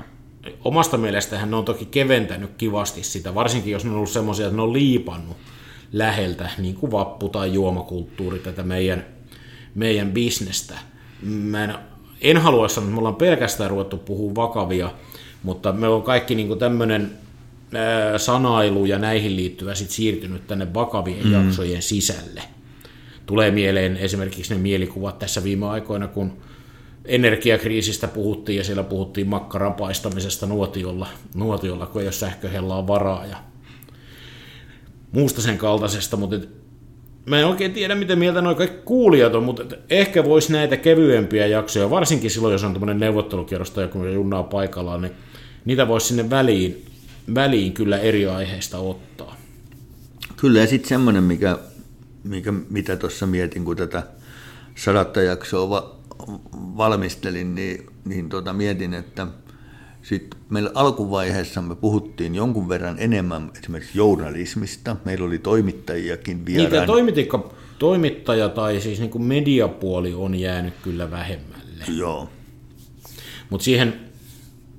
omasta 0.64 0.98
mielestähän 0.98 1.52
ne 1.52 1.56
on 1.56 1.66
toki 1.66 1.86
keventänyt 1.86 2.52
kivasti 2.58 3.04
sitä, 3.04 3.36
varsinkin 3.36 3.74
jos 3.74 3.86
ne 3.86 3.90
on 3.90 3.96
ollut 3.96 4.10
semmoisia, 4.10 4.46
että 4.46 4.56
ne 4.56 4.62
on 4.62 4.74
liipannut 4.74 5.38
läheltä, 5.94 6.50
niin 6.58 6.76
kuin 6.76 6.92
vappu 6.92 7.30
tai 7.30 7.54
juomakulttuuri, 7.54 8.40
tätä 8.40 8.64
meidän, 8.64 9.06
meidän 9.76 10.12
bisnestä. 10.12 10.74
Mä 11.22 11.64
en, 11.64 11.76
en 12.22 12.38
halua 12.38 12.68
sanoa, 12.68 12.86
että 12.86 12.94
me 12.94 13.00
ollaan 13.00 13.16
pelkästään 13.16 13.70
ruvettu 13.70 13.98
puhua 13.98 14.36
vakavia, 14.36 14.92
mutta 15.44 15.72
me 15.72 15.88
on 15.88 16.04
kaikki 16.04 16.36
niin 16.36 16.60
tämmöinen 16.60 17.25
sanailu 18.18 18.86
ja 18.86 19.00
näihin 19.00 19.36
liittyvä 19.36 19.76
sit 19.76 19.90
siirtynyt 19.90 20.48
tänne 20.48 20.74
vakavien 20.74 21.26
mm. 21.26 21.34
jaksojen 21.34 21.82
sisälle. 21.82 22.42
Tulee 23.26 23.52
mieleen 23.52 23.98
esimerkiksi 23.98 24.54
ne 24.54 24.60
mielikuvat 24.62 25.20
tässä 25.20 25.44
viime 25.44 25.66
aikoina, 25.68 26.08
kun 26.08 26.38
energiakriisistä 27.06 28.08
puhuttiin 28.08 28.58
ja 28.58 28.64
siellä 28.64 28.84
puhuttiin 28.84 29.28
makkaran 29.28 29.74
paistamisesta 29.74 30.46
nuotiolla, 30.46 31.08
nuotiolla 31.36 31.86
kun 31.86 32.02
ei 32.02 32.08
ole 32.08 32.12
sähköhellaa 32.12 32.88
varaa 32.88 33.26
ja 33.26 33.38
muusta 35.12 35.42
sen 35.42 35.58
kaltaisesta, 35.58 36.18
mutta 36.18 36.36
et, 36.36 36.50
mä 37.26 37.40
en 37.40 37.46
oikein 37.46 37.74
tiedä, 37.74 37.96
miten 37.96 38.20
mieltä 38.20 38.42
noin 38.42 38.56
kaikki 38.56 38.78
kuulijat 38.86 39.36
on, 39.36 39.44
mutta 39.44 39.64
et, 39.64 39.80
ehkä 39.90 40.24
voisi 40.24 40.52
näitä 40.52 40.78
kevyempiä 40.78 41.48
jaksoja, 41.48 41.90
varsinkin 41.90 42.32
silloin, 42.32 42.52
jos 42.52 42.64
on 42.64 42.74
tämmöinen 42.74 43.00
neuvottelukierros 43.00 43.72
tai 43.72 43.84
joku 43.84 44.06
junnaa 44.06 44.44
paikallaan, 44.44 45.02
niin 45.02 45.14
niitä 45.66 45.88
voisi 45.88 46.08
sinne 46.08 46.30
väliin, 46.30 46.86
väliin 47.36 47.74
kyllä 47.74 47.98
eri 47.98 48.26
aiheista 48.28 48.78
ottaa. 48.78 49.36
Kyllä, 50.38 50.60
ja 50.60 50.68
sitten 50.68 50.90
semmoinen, 50.90 51.24
mikä, 51.24 51.58
mikä, 52.24 52.54
mitä 52.70 52.96
tuossa 52.96 53.26
mietin, 53.26 53.66
kun 53.66 53.76
tätä 53.76 54.04
sadatta 54.76 55.22
jaksoa 55.22 55.70
va- 55.70 55.96
valmistelin, 56.58 57.56
niin, 57.56 57.86
niin 58.06 58.30
tota 58.30 58.54
mietin, 58.54 58.94
että 58.94 59.28
sitten 60.02 60.40
meillä 60.50 60.72
alkuvaiheessa 60.74 61.62
me 61.62 61.76
puhuttiin 61.76 62.36
jonkun 62.36 62.70
verran 62.70 62.96
enemmän 63.00 63.52
esimerkiksi 63.60 63.98
journalismista. 63.98 64.96
Meillä 65.06 65.26
oli 65.26 65.40
toimittajiakin 65.40 66.46
vieraan. 66.46 66.72
Niitä 66.72 66.86
toimitikka, 66.86 67.54
toimittaja 67.80 68.50
tai 68.50 68.82
siis 68.82 69.00
niin 69.00 69.10
kuin 69.10 69.24
mediapuoli 69.24 70.14
on 70.14 70.36
jäänyt 70.36 70.74
kyllä 70.84 71.12
vähemmälle. 71.12 71.84
Joo. 71.98 72.30
Mutta 73.50 73.64
siihen, 73.64 74.00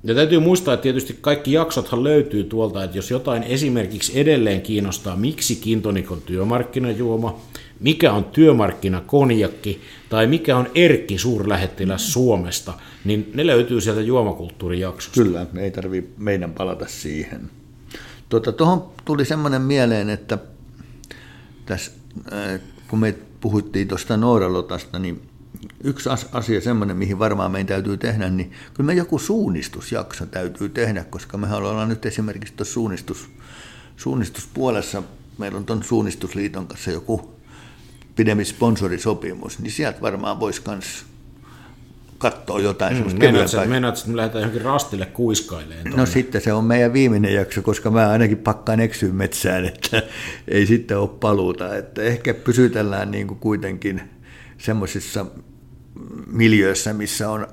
ja 0.07 0.15
täytyy 0.15 0.39
muistaa, 0.39 0.73
että 0.73 0.83
tietysti 0.83 1.17
kaikki 1.21 1.51
jaksothan 1.51 2.03
löytyy 2.03 2.43
tuolta, 2.43 2.83
että 2.83 2.97
jos 2.97 3.11
jotain 3.11 3.43
esimerkiksi 3.43 4.19
edelleen 4.19 4.61
kiinnostaa, 4.61 5.15
miksi 5.15 5.55
kintonik 5.55 6.11
on 6.11 6.21
työmarkkinajuoma, 6.21 7.39
mikä 7.79 8.13
on 8.13 8.25
työmarkkinakonjakki 8.25 9.81
tai 10.09 10.27
mikä 10.27 10.57
on 10.57 10.67
Erkki 10.75 11.17
suurlähettiläs 11.17 12.13
Suomesta, 12.13 12.73
niin 13.05 13.31
ne 13.33 13.47
löytyy 13.47 13.81
sieltä 13.81 14.01
juomakulttuurijaksosta. 14.01 15.23
Kyllä, 15.23 15.45
ei 15.59 15.71
tarvi 15.71 16.09
meidän 16.17 16.53
palata 16.53 16.85
siihen. 16.87 17.49
Tuota, 18.29 18.51
tuohon 18.51 18.89
tuli 19.05 19.25
semmoinen 19.25 19.61
mieleen, 19.61 20.09
että 20.09 20.37
tässä, 21.65 21.91
äh, 22.33 22.61
kun 22.87 22.99
me 22.99 23.15
puhuttiin 23.41 23.87
tuosta 23.87 24.17
Nooralotasta, 24.17 24.99
niin 24.99 25.21
yksi 25.83 26.09
asia 26.31 26.61
semmoinen, 26.61 26.97
mihin 26.97 27.19
varmaan 27.19 27.51
meidän 27.51 27.67
täytyy 27.67 27.97
tehdä, 27.97 28.29
niin 28.29 28.51
kyllä 28.73 28.87
me 28.87 28.93
joku 28.93 29.19
suunnistusjakso 29.19 30.25
täytyy 30.25 30.69
tehdä, 30.69 31.03
koska 31.03 31.37
me 31.37 31.55
ollaan 31.55 31.89
nyt 31.89 32.05
esimerkiksi 32.05 32.53
tuossa 32.53 32.73
suunnistus, 32.73 33.29
suunnistuspuolessa, 33.97 35.03
meillä 35.37 35.57
on 35.57 35.65
tuon 35.65 35.83
suunnistusliiton 35.83 36.67
kanssa 36.67 36.91
joku 36.91 37.37
pidempi 38.15 38.45
sponsorisopimus, 38.45 39.59
niin 39.59 39.71
sieltä 39.71 40.01
varmaan 40.01 40.39
voisi 40.39 40.61
myös 40.67 41.05
katsoa 42.17 42.59
jotain 42.59 42.93
mm, 42.93 42.95
semmoista. 42.97 43.65
Meinaat, 43.65 43.97
että 43.97 44.09
me 44.09 44.17
lähdetään 44.17 44.41
johonkin 44.41 44.61
rastille 44.61 45.05
kuiskailemaan. 45.05 45.97
No 45.97 46.05
sitten 46.05 46.41
se 46.41 46.53
on 46.53 46.63
meidän 46.63 46.93
viimeinen 46.93 47.33
jakso, 47.33 47.61
koska 47.61 47.91
mä 47.91 48.09
ainakin 48.09 48.37
pakkaan 48.37 48.79
eksyyn 48.79 49.15
metsään, 49.15 49.65
että 49.65 50.03
ei 50.47 50.65
sitten 50.65 50.99
ole 50.99 51.09
paluuta. 51.19 51.75
Että 51.75 52.01
ehkä 52.01 52.33
pysytellään 52.33 53.11
niin 53.11 53.27
kuin 53.27 53.39
kuitenkin 53.39 54.01
semmoisissa 54.57 55.25
miljöissä, 56.27 56.93
missä 56.93 57.29
on 57.29 57.47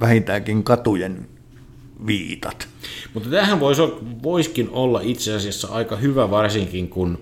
vähintäänkin 0.00 0.64
katujen 0.64 1.28
viitat. 2.06 2.68
Mutta 3.14 3.28
tähän 3.28 3.60
voisi, 3.60 3.82
voisikin 4.22 4.70
olla 4.70 5.00
itse 5.00 5.34
asiassa 5.34 5.68
aika 5.68 5.96
hyvä, 5.96 6.30
varsinkin 6.30 6.88
kun 6.88 7.18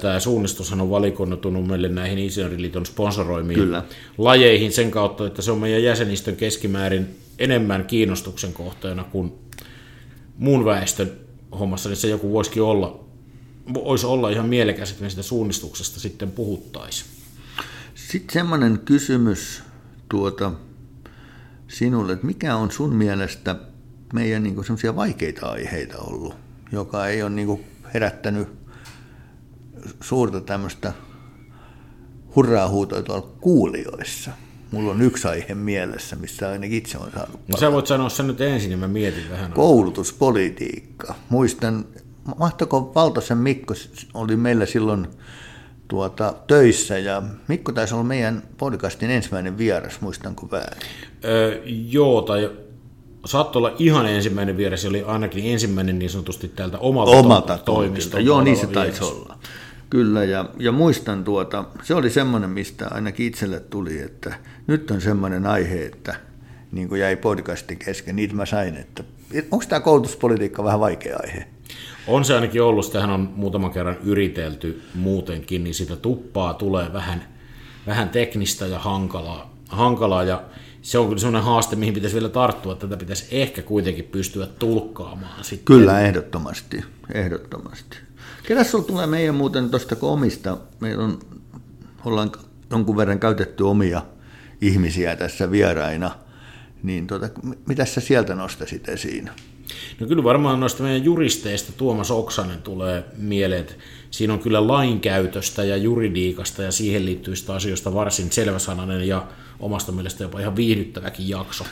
Tämä 0.00 0.20
suunnistushan 0.20 0.80
on 0.80 0.90
valikoitunut 0.90 1.66
meille 1.66 1.88
näihin 1.88 2.18
Insinööriliiton 2.18 2.86
sponsoroimiin 2.86 3.60
Kyllä. 3.60 3.84
lajeihin 4.18 4.72
sen 4.72 4.90
kautta, 4.90 5.26
että 5.26 5.42
se 5.42 5.50
on 5.50 5.58
meidän 5.58 5.82
jäsenistön 5.82 6.36
keskimäärin 6.36 7.16
enemmän 7.38 7.84
kiinnostuksen 7.84 8.52
kohteena 8.52 9.04
kuin 9.04 9.32
muun 10.38 10.64
väestön 10.64 11.12
hommassa, 11.58 11.88
niin 11.88 11.96
se 11.96 12.08
joku 12.08 12.32
voisikin 12.32 12.62
olla, 12.62 13.04
voisi 13.74 14.06
olla 14.06 14.30
ihan 14.30 14.48
mielekäs, 14.48 14.90
että 14.90 15.02
me 15.02 15.10
sitä 15.10 15.22
suunnistuksesta 15.22 16.00
sitten 16.00 16.30
puhuttaisiin. 16.30 17.10
Sitten 17.94 18.32
semmoinen 18.32 18.78
kysymys 18.84 19.62
tuota, 20.10 20.52
sinulle, 21.68 22.12
että 22.12 22.26
mikä 22.26 22.56
on 22.56 22.70
sun 22.70 22.94
mielestä 22.94 23.56
meidän 24.12 24.42
niin 24.42 24.64
semmoisia 24.64 24.96
vaikeita 24.96 25.46
aiheita 25.46 25.98
ollut, 25.98 26.34
joka 26.72 27.06
ei 27.06 27.22
ole 27.22 27.30
niin 27.30 27.64
herättänyt 27.94 28.48
suurta 30.00 30.40
tämmöistä 30.40 30.92
hurraa 32.36 32.68
huutoa 32.68 33.02
tuolla 33.02 33.28
kuulijoissa. 33.40 34.30
Mulla 34.70 34.90
on 34.90 35.02
yksi 35.02 35.28
aihe 35.28 35.54
mielessä, 35.54 36.16
missä 36.16 36.48
ainakin 36.48 36.78
itse 36.78 36.98
on 36.98 37.10
saanut 37.14 37.40
No 37.48 37.56
sä 37.56 37.72
voit 37.72 37.86
sanoa 37.86 38.08
sen 38.08 38.26
nyt 38.26 38.40
ensin, 38.40 38.68
niin 38.68 38.78
mä 38.78 38.88
mietin 38.88 39.30
vähän. 39.30 39.52
Koulutuspolitiikka. 39.52 41.14
Muistan, 41.28 41.84
mahtako 42.38 42.92
Valtosen 42.94 43.38
Mikko 43.38 43.74
oli 44.14 44.36
meillä 44.36 44.66
silloin 44.66 45.08
tuota, 45.90 46.34
töissä 46.46 46.98
ja 46.98 47.22
Mikko 47.48 47.72
taisi 47.72 47.94
olla 47.94 48.04
meidän 48.04 48.42
podcastin 48.58 49.10
ensimmäinen 49.10 49.58
vieras, 49.58 50.00
muistanko 50.00 50.48
väärin? 50.50 50.82
Öö, 51.24 51.62
joo, 51.66 52.22
tai 52.22 52.50
saattoi 53.24 53.60
olla 53.60 53.76
ihan 53.78 54.06
ensimmäinen 54.06 54.56
vieras, 54.56 54.84
oli 54.84 55.02
ainakin 55.02 55.52
ensimmäinen 55.52 55.98
niin 55.98 56.10
sanotusti 56.10 56.48
täältä 56.48 56.78
omalta, 56.78 57.10
omalta 57.10 57.58
toimistolta. 57.58 58.24
Joo, 58.26 58.40
niin 58.40 58.56
se 58.56 58.66
taisi 58.66 59.04
olla. 59.04 59.38
Kyllä, 59.90 60.24
ja, 60.24 60.44
ja 60.58 60.72
muistan 60.72 61.24
tuota, 61.24 61.64
se 61.82 61.94
oli 61.94 62.10
semmoinen, 62.10 62.50
mistä 62.50 62.88
ainakin 62.90 63.26
itselle 63.26 63.60
tuli, 63.60 63.98
että 63.98 64.34
nyt 64.66 64.90
on 64.90 65.00
semmoinen 65.00 65.46
aihe, 65.46 65.84
että 65.84 66.14
niin 66.72 66.88
kuin 66.88 67.00
jäi 67.00 67.16
podcastin 67.16 67.78
kesken, 67.78 68.16
niitä 68.16 68.34
mä 68.34 68.46
sain, 68.46 68.76
että 68.76 69.04
onko 69.50 69.64
tämä 69.68 69.80
koulutuspolitiikka 69.80 70.64
vähän 70.64 70.80
vaikea 70.80 71.18
aihe? 71.22 71.46
On 72.10 72.24
se 72.24 72.34
ainakin 72.34 72.62
ollut, 72.62 72.84
sitähän 72.84 73.10
on 73.10 73.32
muutaman 73.36 73.70
kerran 73.70 73.96
yritelty 74.04 74.82
muutenkin, 74.94 75.64
niin 75.64 75.74
sitä 75.74 75.96
tuppaa 75.96 76.54
tulee 76.54 76.92
vähän, 76.92 77.24
vähän 77.86 78.08
teknistä 78.08 78.66
ja 78.66 78.78
hankalaa, 78.78 79.54
hankalaa 79.68 80.24
ja 80.24 80.42
se 80.82 80.98
on 80.98 81.06
kyllä 81.06 81.20
sellainen 81.20 81.42
haaste, 81.42 81.76
mihin 81.76 81.94
pitäisi 81.94 82.14
vielä 82.14 82.28
tarttua, 82.28 82.72
että 82.72 82.86
tätä 82.86 83.00
pitäisi 83.00 83.26
ehkä 83.30 83.62
kuitenkin 83.62 84.04
pystyä 84.04 84.46
tulkkaamaan. 84.46 85.44
Sitten. 85.44 85.64
Kyllä, 85.64 86.00
ehdottomasti, 86.00 86.84
ehdottomasti. 87.14 87.96
Ketäs 88.42 88.70
sulla 88.70 88.84
tulee 88.84 89.06
meidän 89.06 89.34
muuten 89.34 89.70
tuosta 89.70 89.96
omista? 90.00 90.58
Meillä 90.80 91.04
on, 91.04 91.18
ollaan 92.04 92.32
jonkun 92.70 92.96
verran 92.96 93.20
käytetty 93.20 93.62
omia 93.62 94.02
ihmisiä 94.60 95.16
tässä 95.16 95.50
vieraina, 95.50 96.10
niin 96.82 97.06
tota, 97.06 97.28
mitä 97.66 97.84
sä 97.84 98.00
sieltä 98.00 98.34
nostasit 98.34 98.88
esiin? 98.88 99.30
No 100.00 100.06
kyllä 100.06 100.24
varmaan 100.24 100.60
noista 100.60 100.82
meidän 100.82 101.04
juristeista 101.04 101.72
Tuomas 101.72 102.10
Oksanen 102.10 102.62
tulee 102.62 103.04
mieleen, 103.16 103.60
että 103.60 103.74
siinä 104.10 104.32
on 104.32 104.38
kyllä 104.38 104.66
lainkäytöstä 104.66 105.64
ja 105.64 105.76
juridiikasta 105.76 106.62
ja 106.62 106.72
siihen 106.72 107.04
liittyvistä 107.04 107.54
asioista 107.54 107.94
varsin 107.94 108.32
selväsanainen 108.32 109.08
ja 109.08 109.26
omasta 109.60 109.92
mielestä 109.92 110.24
jopa 110.24 110.40
ihan 110.40 110.56
viihdyttäväkin 110.56 111.28
jakso. 111.28 111.64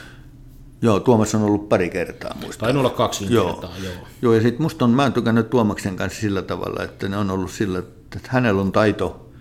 Joo, 0.81 0.99
Tuomas 0.99 1.35
on 1.35 1.43
ollut 1.43 1.69
pari 1.69 1.89
kertaa, 1.89 2.37
muistan. 2.41 2.67
Tain 2.67 2.77
olla 2.77 2.89
kaksi 2.89 3.25
joo. 3.29 3.53
kertaa, 3.53 3.73
joo. 3.83 3.93
Joo, 4.21 4.33
ja 4.33 4.41
sitten 4.41 4.61
musta 4.61 4.85
on, 4.85 4.91
mä 4.91 5.03
oon 5.03 5.13
tykännyt 5.13 5.49
Tuomaksen 5.49 5.95
kanssa 5.95 6.21
sillä 6.21 6.41
tavalla, 6.41 6.83
että 6.83 7.09
ne 7.09 7.17
on 7.17 7.31
ollut 7.31 7.51
sillä, 7.51 7.79
että 7.79 8.19
hänellä 8.27 8.61
on 8.61 8.71
taito 8.71 9.31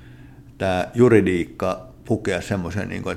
tämä 0.59 0.87
juridiikka 0.95 1.89
pukea 2.05 2.41
semmoisen 2.41 2.89
niin 2.89 3.03
kuin, 3.03 3.17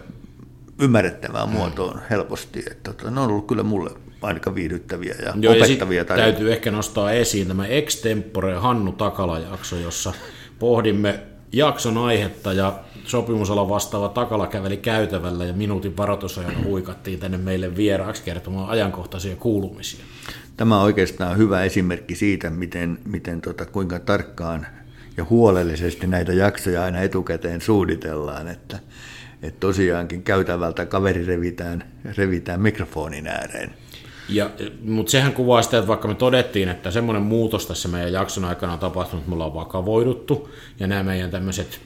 ymmärrettävään 0.82 1.50
mm. 1.50 1.56
muotoon 1.56 2.02
helposti. 2.10 2.64
Että, 2.72 2.94
tota, 2.94 3.12
ne 3.12 3.20
on 3.20 3.30
ollut 3.30 3.48
kyllä 3.48 3.64
mulle 3.64 3.92
aika 4.22 4.56
viihdyttäviä 4.56 5.16
ja 5.26 5.34
Joo, 5.42 5.54
opettavia. 5.54 5.98
Ja 5.98 6.06
täytyy 6.06 6.52
ehkä 6.52 6.72
nostaa 6.72 7.12
esiin 7.12 7.48
tämä 7.48 7.68
Extempore 7.68 8.54
Hannu 8.54 8.92
Takala-jakso, 8.92 9.76
jossa 9.76 10.14
pohdimme 10.60 11.20
jakson 11.52 11.98
aihetta 11.98 12.54
ja 12.54 12.80
sopimusala 13.06 13.70
vastaava 13.70 14.10
Takala 14.10 14.48
käveli 14.48 14.78
käytävällä 14.78 15.46
ja 15.46 15.54
minuutin 15.54 15.98
varoitusajalla 15.98 16.60
huikattiin 16.64 17.20
tänne 17.20 17.38
meille 17.38 17.76
vieraaksi 17.76 18.24
kertomaan 18.24 18.70
ajankohtaisia 18.70 19.36
kuulumisia. 19.36 20.06
tämä 20.58 20.78
on 20.78 20.84
oikeastaan 20.84 21.38
hyvä 21.38 21.64
esimerkki 21.64 22.16
siitä, 22.16 22.50
miten, 22.50 23.00
miten 23.06 23.42
tota, 23.42 23.66
kuinka 23.66 24.00
tarkkaan 24.00 24.68
ja 25.18 25.26
huolellisesti 25.30 26.08
näitä 26.08 26.34
jaksoja 26.34 26.84
aina 26.84 27.02
etukäteen 27.02 27.62
suunnitellaan, 27.62 28.48
että, 28.48 28.80
että 29.42 29.60
tosiaankin 29.60 30.24
käytävältä 30.24 30.86
kaveri 30.86 31.26
revitään, 31.26 31.84
revitään 32.18 32.62
mikrofonin 32.62 33.28
ääreen. 33.28 33.74
Ja, 34.32 34.50
mutta 34.84 35.12
sehän 35.12 35.34
kuvaa 35.34 35.62
sitä, 35.62 35.78
että 35.78 35.88
vaikka 35.88 36.08
me 36.08 36.16
todettiin, 36.16 36.70
että 36.70 36.92
semmoinen 36.92 37.24
muutos 37.24 37.66
tässä 37.66 37.90
meidän 37.90 38.14
jakson 38.14 38.46
aikana 38.46 38.74
on 38.74 38.80
tapahtunut, 38.80 39.28
me 39.28 39.34
ollaan 39.34 39.54
vakavoiduttu, 39.54 40.50
ja 40.80 40.88
nämä 40.88 41.04
meidän 41.04 41.32
tämmöiset 41.32 41.82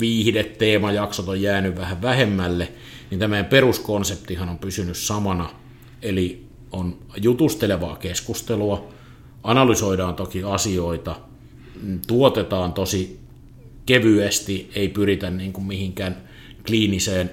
viihdeteemajaksot 0.00 1.28
on 1.28 1.42
jäänyt 1.42 1.76
vähän 1.76 2.02
vähemmälle, 2.02 2.68
niin 3.10 3.18
tämä 3.18 3.30
meidän 3.30 3.50
peruskonseptihan 3.50 4.48
on 4.48 4.58
pysynyt 4.58 4.96
samana, 4.96 5.50
eli 6.02 6.44
on 6.72 6.98
jutustelevaa 7.22 7.96
keskustelua, 7.96 8.88
analysoidaan 9.42 10.14
toki 10.14 10.42
asioita, 10.44 11.16
tuotetaan 12.06 12.72
tosi 12.72 13.20
kevyesti, 13.86 14.70
ei 14.74 14.88
pyritä 14.88 15.30
niin 15.30 15.52
kuin 15.52 15.64
mihinkään 15.64 16.16
kliiniseen, 16.66 17.30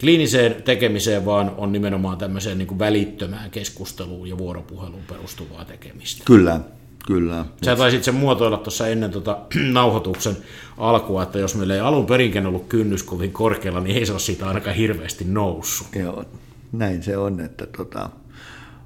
kliiniseen 0.00 0.62
tekemiseen, 0.62 1.24
vaan 1.24 1.52
on 1.56 1.72
nimenomaan 1.72 2.18
tämmöiseen 2.18 2.58
niin 2.58 2.68
kuin 2.68 2.78
välittömään 2.78 3.50
keskusteluun 3.50 4.28
ja 4.28 4.38
vuoropuheluun 4.38 5.02
perustuvaa 5.08 5.64
tekemistä. 5.64 6.24
Kyllä, 6.24 6.60
kyllä. 7.06 7.44
Sä 7.64 7.76
taisit 7.76 8.04
sen 8.04 8.14
muotoilla 8.14 8.56
tuossa 8.56 8.88
ennen 8.88 9.10
tota, 9.10 9.38
nauhoituksen 9.72 10.36
alkua, 10.78 11.22
että 11.22 11.38
jos 11.38 11.54
meillä 11.54 11.74
ei 11.74 11.80
alun 11.80 12.06
perinkään 12.06 12.46
ollut 12.46 12.66
kynnys 12.68 13.02
kovin 13.02 13.32
korkealla, 13.32 13.80
niin 13.80 13.96
ei 13.96 14.06
se 14.06 14.12
ole 14.12 14.20
siitä 14.20 14.48
ainakaan 14.48 14.76
hirveästi 14.76 15.24
noussut. 15.24 15.86
Joo, 15.94 16.24
näin 16.72 17.02
se 17.02 17.16
on, 17.16 17.40
että 17.40 17.66
tota, 17.66 18.10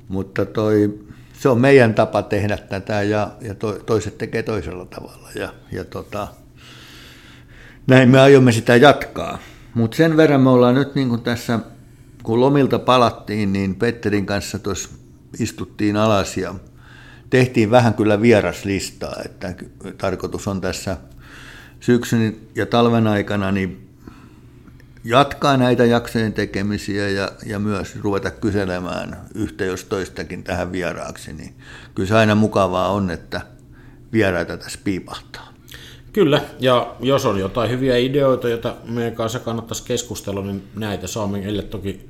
mutta 0.09 0.47
toi, 0.47 0.99
se 1.33 1.49
on 1.49 1.61
meidän 1.61 1.95
tapa 1.95 2.23
tehdä 2.23 2.57
tätä 2.57 3.03
ja, 3.03 3.31
ja 3.41 3.55
to, 3.55 3.73
toiset 3.73 4.19
tekee 4.19 4.43
toisella 4.43 4.87
tavalla 4.87 5.29
ja, 5.35 5.49
ja 5.73 5.85
tota, 5.85 6.29
näin 7.87 8.09
me 8.09 8.21
aiomme 8.21 8.53
sitä 8.53 8.77
jatkaa. 8.77 9.39
Mutta 9.75 9.97
sen 9.97 10.17
verran 10.17 10.41
me 10.41 10.51
ollaan 10.51 10.75
nyt 10.75 10.95
niin 10.95 11.09
kuin 11.09 11.23
tässä, 11.23 11.59
kun 12.23 12.41
lomilta 12.41 12.79
palattiin, 12.79 13.53
niin 13.53 13.75
Petterin 13.75 14.27
kanssa 14.27 14.59
tuossa 14.59 14.89
istuttiin 15.39 15.97
alas 15.97 16.37
ja 16.37 16.55
tehtiin 17.31 17.71
vähän 17.71 17.95
kyllä 17.95 18.21
vieraslistaa, 18.21 19.17
että 19.25 19.55
tarkoitus 19.99 20.49
on 20.49 20.61
tässä 20.61 20.97
syksyn 21.81 22.37
ja 22.55 22.67
talven 22.67 23.07
aikana 23.07 23.53
niin 23.53 23.89
jatkaa 25.05 25.57
näitä 25.57 25.85
jaksojen 25.85 26.33
tekemisiä 26.33 27.09
ja, 27.09 27.33
ja 27.47 27.59
myös 27.59 27.97
ruveta 28.03 28.31
kyselemään 28.31 29.17
yhtä 29.35 29.65
jos 29.65 29.85
toistakin 29.85 30.45
tähän 30.45 30.73
vieraaksi, 30.73 31.33
niin 31.33 31.55
kyllä 31.95 32.09
se 32.09 32.15
aina 32.15 32.35
mukavaa 32.35 32.89
on, 32.89 33.11
että 33.11 33.41
vieraita 34.13 34.57
tässä 34.57 34.79
piipahtaa. 34.85 35.54
Kyllä, 36.15 36.43
ja 36.61 36.97
jos 37.01 37.27
on 37.27 37.39
jotain 37.39 37.71
hyviä 37.71 37.97
ideoita, 37.97 38.49
joita 38.49 38.77
meidän 38.85 39.15
kanssa 39.15 39.39
kannattaisi 39.39 39.85
keskustella, 39.85 40.43
niin 40.43 40.63
näitä 40.75 41.07
saamme 41.07 41.39
meille 41.39 41.63
toki, 41.63 42.09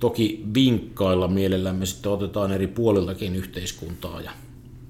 toki 0.00 0.44
vinkkailla 0.54 1.28
mielellämme. 1.28 1.86
Sitten 1.86 2.12
otetaan 2.12 2.52
eri 2.52 2.66
puoliltakin 2.66 3.36
yhteiskuntaa 3.36 4.20
ja 4.20 4.30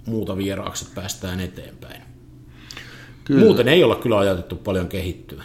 muuta 0.06 0.36
vieraaksi, 0.36 0.84
että 0.84 1.00
päästään 1.00 1.40
eteenpäin. 1.40 2.02
Kyllä. 3.24 3.44
Muuten 3.44 3.68
ei 3.68 3.84
olla 3.84 3.94
kyllä 3.94 4.18
ajatettu 4.18 4.56
paljon 4.56 4.88
kehittyä. 4.88 5.44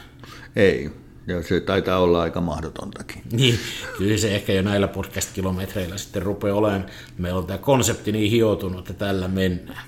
Ei, 0.55 0.91
ja 1.27 1.43
se 1.43 1.59
taitaa 1.59 1.99
olla 1.99 2.21
aika 2.21 2.41
mahdotontakin. 2.41 3.21
Niin, 3.31 3.59
kyllä 3.97 4.17
se 4.17 4.35
ehkä 4.35 4.53
jo 4.53 4.61
näillä 4.61 4.87
podcast-kilometreillä 4.87 5.97
sitten 5.97 6.21
rupeaa 6.21 6.57
olemaan. 6.57 6.85
Meillä 7.17 7.39
on 7.39 7.47
tämä 7.47 7.57
konsepti 7.57 8.11
niin 8.11 8.31
hioutunut, 8.31 8.79
että 8.89 9.05
tällä 9.05 9.27
mennään. 9.27 9.83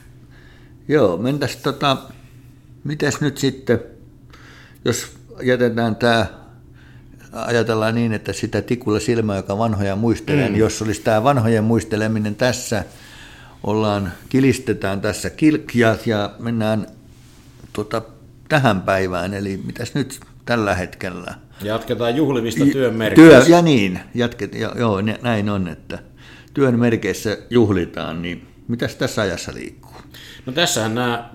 Joo, 0.88 1.18
mentäs 1.18 1.56
tota, 1.56 1.98
mitäs 2.84 3.22
nyt 3.22 3.38
sitten, 3.38 3.80
jos 4.86 5.12
jätetään 5.42 5.96
tämä, 5.96 6.26
ajatellaan 7.32 7.96
niin, 7.96 8.14
että 8.14 8.34
sitä 8.34 8.62
tikulla 8.62 9.00
silmä, 9.00 9.36
joka 9.36 9.58
vanhoja 9.58 9.96
muistelee, 9.96 10.48
mm. 10.48 10.54
niin 10.54 10.60
jos 10.60 10.82
olisi 10.82 11.02
tämä 11.02 11.24
vanhojen 11.24 11.64
muisteleminen 11.64 12.36
tässä, 12.36 12.84
ollaan, 13.64 14.12
kilistetään 14.30 15.02
tässä 15.02 15.30
kilkjat 15.30 16.08
ja 16.08 16.36
mennään 16.40 16.88
tota, 17.74 18.02
tähän 18.50 18.82
päivään, 18.82 19.34
eli 19.34 19.62
mitäs 19.66 19.94
nyt 19.94 20.20
tällä 20.46 20.76
hetkellä. 20.76 21.36
Jatketaan 21.62 22.16
juhlivista 22.16 22.66
työn 22.66 22.94
merkeissä. 22.94 23.46
Työ, 23.46 23.56
ja 23.56 23.62
niin, 23.62 24.00
jatket, 24.14 24.56
joo, 24.56 24.78
joo, 24.78 25.02
näin 25.22 25.50
on, 25.50 25.68
että 25.68 26.00
työn 26.54 26.80
merkeissä 26.80 27.38
juhlitaan, 27.50 28.22
niin 28.22 28.48
mitäs 28.68 28.96
tässä 28.96 29.22
ajassa 29.22 29.54
liikkuu? 29.54 29.94
No 30.46 30.54
tässähän 30.54 30.96
nämä 30.96 31.30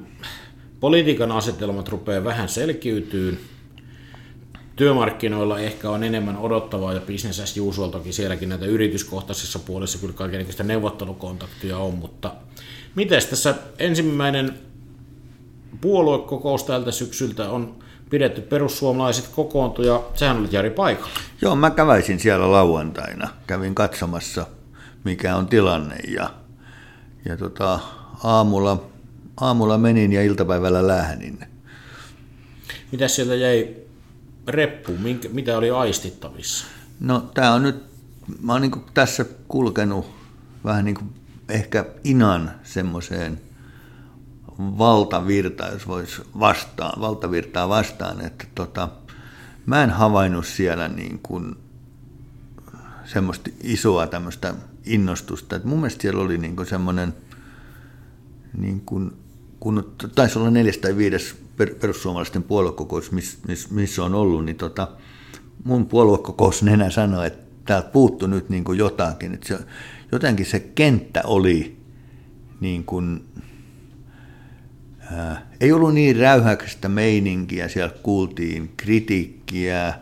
politiikan 0.80 1.32
asetelmat 1.32 1.88
rupeaa 1.88 2.24
vähän 2.24 2.48
selkiytyyn. 2.48 3.38
Työmarkkinoilla 4.76 5.58
ehkä 5.58 5.90
on 5.90 6.04
enemmän 6.04 6.36
odottavaa 6.36 6.92
ja 6.92 7.00
business 7.00 7.40
as 7.40 7.56
usual, 7.56 7.90
toki 7.90 8.12
sielläkin 8.12 8.48
näitä 8.48 8.66
yrityskohtaisissa 8.66 9.58
puolissa 9.58 9.98
kyllä 9.98 10.12
kaikenlaista 10.12 10.62
neuvottelukontaktia 10.62 11.78
on, 11.78 11.94
mutta 11.94 12.34
miten 12.94 13.22
tässä 13.30 13.54
ensimmäinen 13.78 14.58
puoluekokous 15.80 16.64
tältä 16.64 16.90
syksyltä 16.90 17.50
on 17.50 17.76
pidetty 18.10 18.40
perussuomalaiset 18.40 19.28
kokoontu 19.28 19.82
ja 19.82 20.02
sehän 20.14 20.36
oli 20.36 20.48
Jari 20.52 20.70
paikalla. 20.70 21.20
Joo, 21.42 21.56
mä 21.56 21.70
käväisin 21.70 22.20
siellä 22.20 22.52
lauantaina. 22.52 23.28
Kävin 23.46 23.74
katsomassa, 23.74 24.46
mikä 25.04 25.36
on 25.36 25.46
tilanne 25.46 25.96
ja, 25.96 26.30
ja 27.24 27.36
tota, 27.36 27.80
aamulla, 28.24 28.84
aamulla 29.40 29.78
menin 29.78 30.12
ja 30.12 30.22
iltapäivällä 30.22 30.86
lähdin. 30.86 31.38
Mitä 32.92 33.08
sieltä 33.08 33.34
jäi 33.34 33.76
reppu? 34.46 34.92
mitä 35.32 35.58
oli 35.58 35.70
aistittavissa? 35.70 36.66
No 37.00 37.30
tämä 37.34 37.52
on 37.52 37.62
nyt, 37.62 37.84
mä 38.42 38.52
oon 38.52 38.62
niin 38.62 38.84
tässä 38.94 39.24
kulkenut 39.48 40.10
vähän 40.64 40.84
niin 40.84 40.94
kuin 40.94 41.10
ehkä 41.48 41.86
inan 42.04 42.50
semmoiseen 42.62 43.40
valtavirta, 44.58 45.66
jos 45.66 45.88
voisi 45.88 46.22
vastaan, 46.38 47.00
valtavirtaa 47.00 47.68
vastaan, 47.68 48.20
että 48.20 48.46
tota, 48.54 48.88
mä 49.66 49.84
en 49.84 49.90
havainnut 49.90 50.46
siellä 50.46 50.88
niin 50.88 51.20
kuin 51.22 51.54
semmoista 53.04 53.50
isoa 53.62 54.06
tämmöistä 54.06 54.54
innostusta. 54.86 55.56
Et 55.56 55.64
mun 55.64 55.78
mielestä 55.78 56.02
siellä 56.02 56.22
oli 56.22 56.38
niin 56.38 56.56
kuin 56.56 56.66
semmoinen, 56.66 57.14
niin 58.58 58.80
kuin, 58.80 59.12
kun 59.60 59.94
taisi 60.14 60.38
olla 60.38 60.50
neljäs 60.50 60.78
tai 60.78 60.96
viides 60.96 61.36
perussuomalaisten 61.80 62.42
puoluekokous, 62.42 63.12
missä 63.12 63.38
miss, 63.48 63.70
miss 63.70 63.98
on 63.98 64.14
ollut, 64.14 64.44
niin 64.44 64.56
tota, 64.56 64.88
mun 65.64 65.86
puoluekokous 65.86 66.62
nenä 66.62 66.90
sanoi, 66.90 67.26
että 67.26 67.48
täältä 67.64 67.88
puuttu 67.88 68.26
nyt 68.26 68.48
niin 68.48 68.64
kuin 68.64 68.78
jotakin. 68.78 69.34
Että 69.34 69.48
se, 69.48 69.58
jotenkin 70.12 70.46
se 70.46 70.60
kenttä 70.60 71.22
oli 71.24 71.76
niin 72.60 72.84
kuin, 72.84 73.24
Äh, 75.12 75.42
ei 75.60 75.72
ollut 75.72 75.94
niin 75.94 76.16
räyhäkästä 76.16 76.88
meininkiä, 76.88 77.68
siellä 77.68 77.94
kuultiin 78.02 78.72
kritiikkiä 78.76 79.94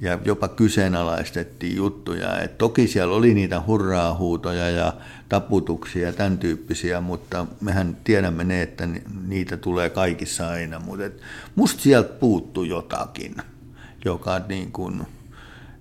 ja 0.00 0.18
jopa 0.24 0.48
kyseenalaistettiin 0.48 1.76
juttuja. 1.76 2.42
Et 2.42 2.58
toki 2.58 2.88
siellä 2.88 3.14
oli 3.14 3.34
niitä 3.34 3.62
hurraa-huutoja 3.66 4.70
ja 4.70 4.92
taputuksia 5.28 6.06
ja 6.06 6.12
tämän 6.12 6.38
tyyppisiä, 6.38 7.00
mutta 7.00 7.46
mehän 7.60 7.96
tiedämme 8.04 8.44
ne, 8.44 8.62
että 8.62 8.88
niitä 9.26 9.56
tulee 9.56 9.90
kaikissa 9.90 10.48
aina. 10.48 10.78
Mutta 10.80 11.24
musta 11.54 11.82
sieltä 11.82 12.12
puuttuu 12.12 12.64
jotakin, 12.64 13.36
joka 14.04 14.40
niin 14.48 14.72
kuin, 14.72 15.06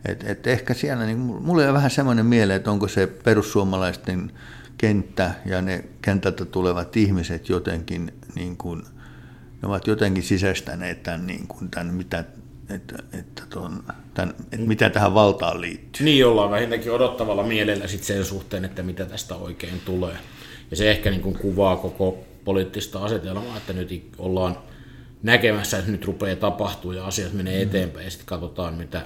et, 0.05 0.23
et 0.23 0.47
ehkä 0.47 0.73
siellä, 0.73 1.05
niin 1.05 1.19
mulla 1.19 1.67
on 1.67 1.73
vähän 1.73 1.91
semmoinen 1.91 2.25
mieleen, 2.25 2.57
että 2.57 2.71
onko 2.71 2.87
se 2.87 3.07
perussuomalaisten 3.07 4.31
kenttä 4.77 5.33
ja 5.45 5.61
ne 5.61 5.83
kentältä 6.01 6.45
tulevat 6.45 6.97
ihmiset 6.97 7.49
jotenkin, 7.49 8.13
niin 8.35 8.57
kuin, 8.57 8.83
ne 9.61 9.67
ovat 9.67 9.87
jotenkin 9.87 10.23
sisäistäneet 10.23 11.03
tämän, 11.03 11.27
niin 11.27 11.47
kuin, 11.47 11.69
tämän 11.69 11.93
mitä, 11.93 12.23
että, 12.69 12.95
että 13.19 13.43
ton, 13.49 13.83
tämän, 14.13 14.35
että 14.51 14.67
mitä 14.67 14.89
tähän 14.89 15.13
valtaan 15.13 15.61
liittyy. 15.61 16.05
Niin, 16.05 16.25
ollaan 16.25 16.51
vähintäänkin 16.51 16.91
odottavalla 16.91 17.43
mielellä 17.43 17.87
sit 17.87 18.03
sen 18.03 18.25
suhteen, 18.25 18.65
että 18.65 18.83
mitä 18.83 19.05
tästä 19.05 19.35
oikein 19.35 19.81
tulee. 19.85 20.17
Ja 20.71 20.77
se 20.77 20.91
ehkä 20.91 21.09
niin 21.09 21.21
kuin 21.21 21.37
kuvaa 21.37 21.75
koko 21.75 22.17
poliittista 22.45 22.99
asetelmaa, 22.99 23.57
että 23.57 23.73
nyt 23.73 24.03
ollaan 24.17 24.57
näkemässä, 25.23 25.77
että 25.77 25.91
nyt 25.91 26.05
rupeaa 26.05 26.35
tapahtua 26.35 26.95
ja 26.95 27.05
asiat 27.05 27.33
menee 27.33 27.53
mm-hmm. 27.53 27.69
eteenpäin 27.69 28.05
ja 28.05 28.11
sitten 28.11 28.27
katsotaan, 28.27 28.73
mitä, 28.73 29.05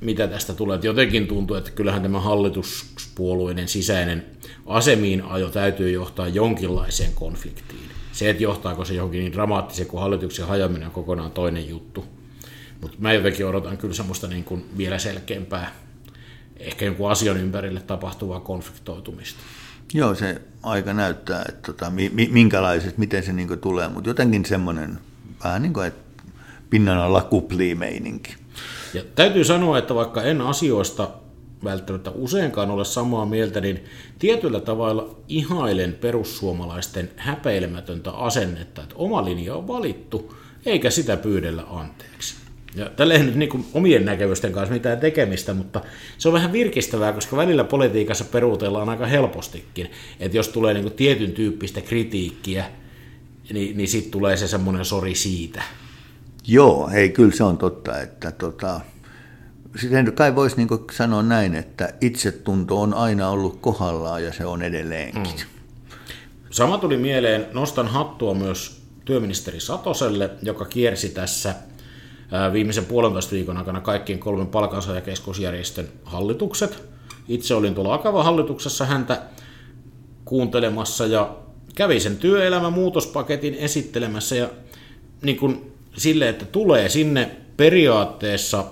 mitä 0.00 0.28
tästä 0.28 0.54
tulee. 0.54 0.78
Jotenkin 0.82 1.26
tuntuu, 1.26 1.56
että 1.56 1.70
kyllähän 1.70 2.02
tämä 2.02 2.20
hallituspuolueiden 2.20 3.68
sisäinen 3.68 4.26
asemiin 4.66 5.22
ajo 5.22 5.48
täytyy 5.48 5.90
johtaa 5.90 6.28
jonkinlaiseen 6.28 7.12
konfliktiin. 7.14 7.88
Se, 8.12 8.30
että 8.30 8.42
johtaako 8.42 8.84
se 8.84 8.94
johonkin 8.94 9.20
niin 9.20 9.32
dramaattiseen 9.32 9.88
kuin 9.88 10.00
hallituksen 10.00 10.46
hajoaminen 10.46 10.86
on 10.86 10.92
kokonaan 10.92 11.30
toinen 11.30 11.68
juttu. 11.68 12.04
Mutta 12.80 12.96
mä 13.00 13.12
jotenkin 13.12 13.46
odotan 13.46 13.78
kyllä 13.78 13.94
semmoista 13.94 14.26
niin 14.26 14.44
kuin 14.44 14.64
vielä 14.76 14.98
selkeämpää, 14.98 15.72
ehkä 16.56 16.84
jonkun 16.84 17.10
asian 17.10 17.36
ympärille 17.36 17.80
tapahtuvaa 17.80 18.40
konfliktoitumista. 18.40 19.40
Joo, 19.94 20.14
se 20.14 20.42
aika 20.62 20.92
näyttää, 20.92 21.44
että 21.48 21.72
tota, 21.72 21.90
mi, 21.90 22.10
minkälaiset, 22.30 22.98
miten 22.98 23.22
se 23.22 23.32
niin 23.32 23.58
tulee, 23.58 23.88
mutta 23.88 24.10
jotenkin 24.10 24.44
semmoinen 24.44 24.98
vähän 25.44 25.62
niin 25.62 25.72
kuin, 25.72 25.86
että 25.86 26.22
pinnan 26.70 26.98
alla 26.98 27.22
kuplii 27.22 27.74
meininki. 27.74 28.34
Ja 28.94 29.02
täytyy 29.14 29.44
sanoa, 29.44 29.78
että 29.78 29.94
vaikka 29.94 30.22
en 30.22 30.40
asioista 30.40 31.10
välttämättä 31.64 32.10
useinkaan 32.10 32.70
ole 32.70 32.84
samaa 32.84 33.26
mieltä, 33.26 33.60
niin 33.60 33.84
tietyllä 34.18 34.60
tavalla 34.60 35.16
ihailen 35.28 35.94
perussuomalaisten 36.00 37.10
häpeilemätöntä 37.16 38.10
asennetta, 38.10 38.82
että 38.82 38.94
oma 38.98 39.24
linja 39.24 39.54
on 39.54 39.68
valittu, 39.68 40.34
eikä 40.66 40.90
sitä 40.90 41.16
pyydellä 41.16 41.64
anteeksi. 41.70 42.34
Ja 42.74 42.90
tällä 42.96 43.14
ei 43.14 43.22
nyt 43.22 43.34
niin 43.34 43.66
omien 43.74 44.04
näkemysten 44.04 44.52
kanssa 44.52 44.74
mitään 44.74 45.00
tekemistä, 45.00 45.54
mutta 45.54 45.80
se 46.18 46.28
on 46.28 46.34
vähän 46.34 46.52
virkistävää, 46.52 47.12
koska 47.12 47.36
välillä 47.36 47.64
politiikassa 47.64 48.24
peruutellaan 48.24 48.88
aika 48.88 49.06
helpostikin. 49.06 49.90
Että 50.20 50.36
jos 50.36 50.48
tulee 50.48 50.74
niin 50.74 50.92
tietyn 50.92 51.32
tyyppistä 51.32 51.80
kritiikkiä, 51.80 52.64
niin, 53.52 53.76
niin 53.76 53.88
sitten 53.88 54.10
tulee 54.10 54.36
se 54.36 54.48
semmoinen 54.48 54.84
sori 54.84 55.14
siitä. 55.14 55.62
Joo, 56.46 56.90
ei, 56.94 57.10
kyllä 57.10 57.32
se 57.32 57.44
on 57.44 57.58
totta, 57.58 58.00
että 58.00 58.32
tota, 58.32 58.80
sitten 59.80 60.12
kai 60.12 60.34
voisi 60.34 60.56
niin 60.56 60.68
sanoa 60.90 61.22
näin, 61.22 61.54
että 61.54 61.94
itsetunto 62.00 62.82
on 62.82 62.94
aina 62.94 63.28
ollut 63.28 63.58
kohdallaan 63.60 64.24
ja 64.24 64.32
se 64.32 64.46
on 64.46 64.62
edelleenkin. 64.62 65.22
Mm. 65.22 65.54
Sama 66.50 66.78
tuli 66.78 66.96
mieleen, 66.96 67.46
nostan 67.52 67.88
hattua 67.88 68.34
myös 68.34 68.82
työministeri 69.04 69.60
Satoselle, 69.60 70.30
joka 70.42 70.64
kiersi 70.64 71.08
tässä 71.08 71.54
viimeisen 72.52 72.84
puolentoista 72.84 73.32
viikon 73.32 73.56
aikana 73.56 73.80
kaikkien 73.80 74.18
kolmen 74.18 74.46
palkansaajakeskusjärjestön 74.46 75.88
hallitukset. 76.04 76.82
Itse 77.28 77.54
olin 77.54 77.74
tuolla 77.74 77.94
Akava 77.94 78.22
hallituksessa 78.22 78.84
häntä 78.84 79.22
kuuntelemassa 80.24 81.06
ja 81.06 81.36
kävi 81.74 82.00
sen 82.00 82.16
työelämän 82.16 82.72
muutospaketin 82.72 83.54
esittelemässä 83.54 84.36
ja 84.36 84.48
niin 85.22 85.36
kuin 85.36 85.72
sille, 85.96 86.28
että 86.28 86.44
tulee 86.44 86.88
sinne 86.88 87.30
periaatteessa 87.56 88.64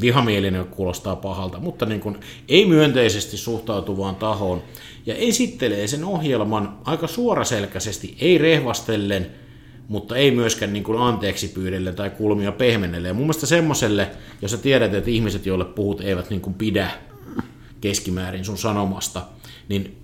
vihamielinen 0.00 0.66
kuulostaa 0.66 1.16
pahalta, 1.16 1.60
mutta 1.60 1.86
niin 1.86 2.00
kuin 2.00 2.16
ei 2.48 2.66
myönteisesti 2.66 3.36
suhtautuvaan 3.36 4.16
tahoon 4.16 4.62
ja 5.06 5.14
esittelee 5.14 5.86
sen 5.86 6.04
ohjelman 6.04 6.78
aika 6.84 7.06
suoraselkäisesti, 7.06 8.16
ei 8.20 8.38
rehvastellen, 8.38 9.30
mutta 9.88 10.16
ei 10.16 10.30
myöskään 10.30 10.72
niin 10.72 10.84
kuin 10.84 10.98
anteeksi 10.98 11.48
pyydellen 11.48 11.94
tai 11.94 12.10
kulmia 12.10 12.52
pehmennelle. 12.52 13.08
Ja 13.08 13.14
mun 13.14 13.22
mielestä 13.22 13.46
semmoiselle, 13.46 14.10
jos 14.42 14.50
sä 14.50 14.58
tiedät, 14.58 14.94
että 14.94 15.10
ihmiset, 15.10 15.46
joille 15.46 15.64
puhut, 15.64 16.00
eivät 16.00 16.30
niin 16.30 16.40
kuin 16.40 16.54
pidä 16.54 16.90
keskimäärin 17.80 18.44
sun 18.44 18.58
sanomasta, 18.58 19.22
niin 19.68 19.96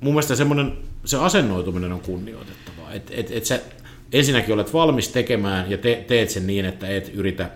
mun 0.00 0.12
mielestä 0.12 0.36
semmoinen, 0.36 0.72
se 1.04 1.16
asennoituminen 1.16 1.92
on 1.92 2.00
kunnioitettavaa. 2.00 2.92
Että 2.92 3.12
et, 3.16 3.30
et 3.30 3.44
sä 3.44 3.60
ensinnäkin 4.12 4.54
olet 4.54 4.72
valmis 4.72 5.08
tekemään 5.08 5.70
ja 5.70 5.78
te, 5.78 6.04
teet 6.08 6.30
sen 6.30 6.46
niin, 6.46 6.64
että 6.64 6.88
et 6.88 7.10
yritä 7.14 7.50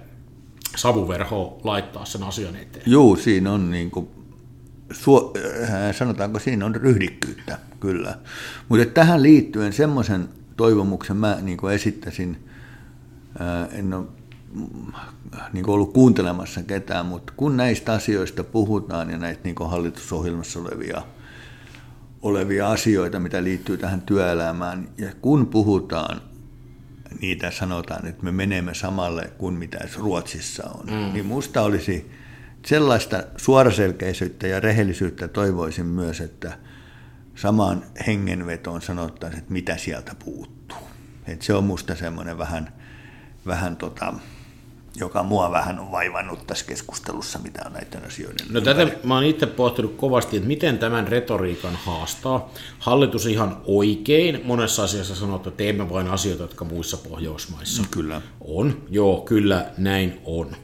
savuverhoa 0.76 1.60
laittaa 1.64 2.04
sen 2.04 2.22
asian 2.22 2.56
eteen. 2.56 2.84
Joo, 2.86 3.16
siinä 3.16 3.52
on 3.52 3.70
niin 3.70 3.90
kuin, 3.90 4.08
suo, 4.92 5.32
äh, 5.62 5.96
sanotaanko 5.96 6.38
siinä 6.38 6.66
on 6.66 6.74
ryhdikkyyttä, 6.74 7.58
kyllä. 7.80 8.18
Mutta 8.68 8.86
tähän 8.86 9.22
liittyen 9.22 9.72
semmoisen 9.72 10.28
toivomuksen 10.58 11.16
mä 11.16 11.38
niin 11.40 11.58
kuin 11.58 11.74
esittäisin, 11.74 12.48
en 13.72 13.94
ole 13.94 14.06
niin 15.52 15.64
kuin 15.64 15.74
ollut 15.74 15.92
kuuntelemassa 15.92 16.62
ketään, 16.62 17.06
mutta 17.06 17.32
kun 17.36 17.56
näistä 17.56 17.92
asioista 17.92 18.44
puhutaan 18.44 19.10
ja 19.10 19.18
näistä 19.18 19.44
niin 19.44 19.54
kuin 19.54 19.70
hallitusohjelmassa 19.70 20.60
olevia, 20.60 21.02
olevia 22.22 22.70
asioita, 22.70 23.20
mitä 23.20 23.44
liittyy 23.44 23.76
tähän 23.76 24.00
työelämään, 24.00 24.88
ja 24.98 25.08
kun 25.22 25.46
puhutaan 25.46 26.20
niitä 27.20 27.50
sanotaan, 27.50 28.06
että 28.06 28.24
me 28.24 28.32
menemme 28.32 28.74
samalle 28.74 29.30
kuin 29.38 29.54
mitä 29.54 29.78
Ruotsissa 29.98 30.70
on, 30.70 30.86
mm. 30.86 31.12
niin 31.12 31.26
musta 31.26 31.62
olisi 31.62 32.10
sellaista 32.66 33.22
suoraselkeisyyttä 33.36 34.46
ja 34.46 34.60
rehellisyyttä 34.60 35.28
toivoisin 35.28 35.86
myös, 35.86 36.20
että 36.20 36.58
samaan 37.40 37.84
hengenvetoon 38.06 38.82
sanottaisiin, 38.82 39.38
että 39.38 39.52
mitä 39.52 39.76
sieltä 39.76 40.14
puuttuu. 40.24 40.78
Et 41.26 41.42
se 41.42 41.54
on 41.54 41.64
musta 41.64 41.94
semmoinen 41.94 42.38
vähän, 42.38 42.72
vähän 43.46 43.76
tota, 43.76 44.14
joka 44.96 45.22
mua 45.22 45.50
vähän 45.50 45.78
on 45.78 45.92
vaivannut 45.92 46.46
tässä 46.46 46.66
keskustelussa, 46.66 47.38
mitä 47.38 47.62
on 47.66 47.72
näiden 47.72 48.06
asioiden. 48.06 48.46
No 48.50 48.60
tätä 48.60 48.86
mä 49.04 49.14
oon 49.14 49.24
itse 49.24 49.46
pohtinut 49.46 49.96
kovasti, 49.96 50.36
että 50.36 50.48
miten 50.48 50.78
tämän 50.78 51.08
retoriikan 51.08 51.78
haastaa. 51.84 52.50
Hallitus 52.78 53.26
ihan 53.26 53.56
oikein 53.64 54.40
monessa 54.44 54.84
asiassa 54.84 55.14
sanoo, 55.14 55.36
että 55.36 55.50
teemme 55.50 55.90
vain 55.90 56.08
asioita, 56.08 56.42
jotka 56.42 56.64
muissa 56.64 56.96
Pohjoismaissa 56.96 57.82
kyllä. 57.90 58.20
on. 58.40 58.82
Joo, 58.90 59.20
kyllä 59.20 59.70
näin 59.78 60.20
on. 60.24 60.56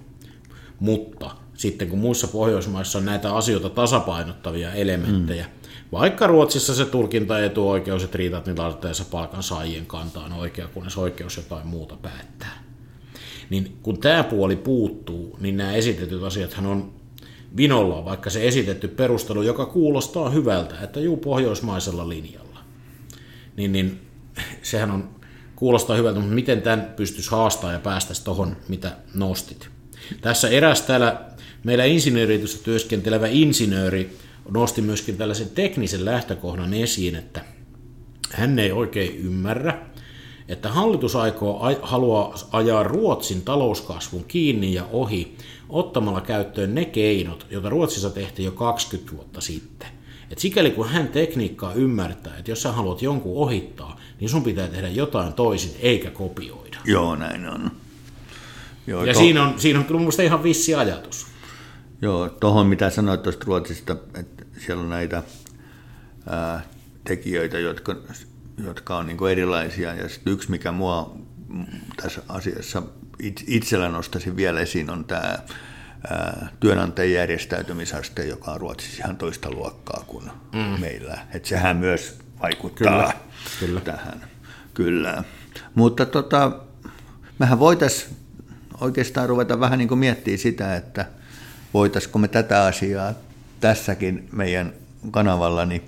Mutta 0.81 1.31
sitten 1.55 1.89
kun 1.89 1.99
muissa 1.99 2.29
Pohjoismaissa 2.29 2.99
on 2.99 3.05
näitä 3.05 3.35
asioita 3.35 3.71
tasapainottavia 3.71 4.73
elementtejä, 4.73 5.45
mm. 5.45 5.64
Vaikka 5.95 6.27
Ruotsissa 6.27 6.75
se 6.75 6.85
tulkinta 6.85 7.45
etuoikeus, 7.45 8.05
että 8.05 8.19
riitat 8.19 8.47
niin 8.47 8.57
palkan 8.57 8.91
palkansaajien 9.11 9.87
kantaan 9.87 10.33
oikea, 10.33 10.69
kunnes 10.69 10.99
oikeus 10.99 11.37
jotain 11.37 11.67
muuta 11.67 11.97
päättää 11.97 12.65
niin 13.51 13.79
kun 13.83 14.01
tämä 14.01 14.25
puoli 14.25 14.57
puuttuu, 14.57 15.37
niin 15.41 15.57
nämä 15.57 15.73
esitetyt 15.73 16.23
asiathan 16.23 16.67
on 16.67 16.93
vinolla, 17.57 18.05
vaikka 18.05 18.31
se 18.31 18.47
esitetty 18.47 18.89
perustelu, 18.89 19.43
joka 19.43 19.67
kuulostaa 19.67 20.31
hyvältä, 20.31 20.75
että 20.83 21.01
juu 21.01 21.17
pohjoismaisella 21.17 22.09
linjalla. 22.09 22.61
Niin, 23.57 23.73
niin 23.73 24.01
sehän 24.63 24.91
on, 24.91 25.11
kuulostaa 25.57 25.97
hyvältä, 25.97 26.21
mutta 26.21 26.35
miten 26.35 26.63
tämän 26.63 26.93
pystyisi 26.97 27.31
haastaa 27.31 27.73
ja 27.73 27.79
päästä 27.79 28.15
tuohon, 28.25 28.57
mitä 28.69 28.97
nostit. 29.15 29.69
Tässä 30.21 30.49
eräs 30.49 30.83
täällä 30.83 31.21
meillä 31.65 31.85
insinöörityssä 31.85 32.65
työskentelevä 32.65 33.27
insinööri 33.27 34.17
nosti 34.51 34.83
myöskin 34.83 35.17
tällaisen 35.17 35.51
teknisen 35.51 36.05
lähtökohdan 36.05 36.75
esiin, 36.75 37.17
että 37.17 37.45
hän 38.31 38.59
ei 38.59 38.73
oikein 38.73 39.17
ymmärrä, 39.17 39.79
että 40.49 40.69
hallitus 40.69 41.17
aikoo 41.17 41.79
haluaa 41.83 42.35
ajaa 42.53 42.83
Ruotsin 42.83 43.43
talouskasvun 43.43 44.25
kiinni 44.25 44.75
ja 44.75 44.85
ohi 44.93 45.37
ottamalla 45.69 46.21
käyttöön 46.21 46.75
ne 46.75 46.85
keinot, 46.85 47.47
joita 47.51 47.69
Ruotsissa 47.69 48.11
tehtiin 48.11 48.47
jo 48.47 48.53
20 48.53 49.13
vuotta 49.13 49.41
sitten. 49.41 49.89
Et 50.31 50.39
sikäli 50.39 50.71
kun 50.71 50.89
hän 50.89 51.09
tekniikkaa 51.09 51.73
ymmärtää, 51.73 52.37
että 52.39 52.51
jos 52.51 52.63
sä 52.63 52.73
haluat 52.73 53.03
jonkun 53.03 53.37
ohittaa, 53.37 54.01
niin 54.21 54.29
sun 54.29 54.43
pitää 54.43 54.69
tehdä 54.69 54.89
jotain 54.89 55.33
toisin 55.33 55.73
eikä 55.81 56.11
kopioida. 56.11 56.79
Joo, 56.85 57.17
näin 57.17 57.49
on. 57.49 57.71
Joo, 58.87 59.05
ja 59.05 59.13
to... 59.13 59.19
siinä, 59.19 59.43
on, 59.43 59.61
siinä 59.61 59.79
on 59.79 59.85
kyllä 59.85 60.01
mun 60.01 60.13
ihan 60.25 60.43
vissi 60.43 60.75
ajatus. 60.75 61.27
Joo, 62.05 62.29
tuohon 62.29 62.67
mitä 62.67 62.91
sanoit 62.91 63.23
tuosta 63.23 63.45
Ruotsista, 63.47 63.97
että 64.15 64.45
siellä 64.59 64.83
on 64.83 64.91
näitä 64.91 65.23
ää, 66.29 66.63
tekijöitä, 67.05 67.59
jotka 67.59 67.97
jotka 68.65 68.97
on 68.97 69.07
niin 69.07 69.29
erilaisia. 69.31 69.95
Ja 69.95 70.09
sitten 70.09 70.33
yksi, 70.33 70.51
mikä 70.51 70.73
mua 70.73 71.17
tässä 72.03 72.23
asiassa 72.29 72.83
itsellä 73.47 73.89
nostaisin 73.89 74.37
vielä 74.37 74.61
esiin, 74.61 74.91
on 74.91 75.05
tämä 75.05 75.39
työnantajien 76.61 77.17
järjestäytymisaste, 77.17 78.27
joka 78.27 78.51
on 78.51 78.61
Ruotsissa 78.61 79.03
ihan 79.05 79.17
toista 79.17 79.51
luokkaa 79.51 80.05
kuin 80.07 80.25
mm. 80.53 80.81
meillä. 80.81 81.19
Että 81.35 81.49
sehän 81.49 81.77
myös 81.77 82.19
vaikuttaa 82.43 82.87
kyllä, 82.87 83.13
kyllä. 83.61 83.81
tähän. 83.81 84.25
Kyllä. 84.75 85.25
Mutta 85.75 86.07
tota, 86.07 86.53
mehän 87.39 87.59
voitaisiin 87.59 88.17
oikeastaan 88.81 89.29
ruveta 89.29 89.61
vähän 89.61 89.79
niin 89.79 89.89
kuin 89.89 89.99
miettiä 89.99 90.37
sitä, 90.37 90.77
että 90.77 91.07
voitaisiko 91.75 92.19
me 92.19 92.29
tätä 92.29 92.65
asiaa 92.65 93.15
tässäkin 93.61 94.29
meidän 94.33 94.73
kanavalla 95.11 95.67
niin 95.67 95.83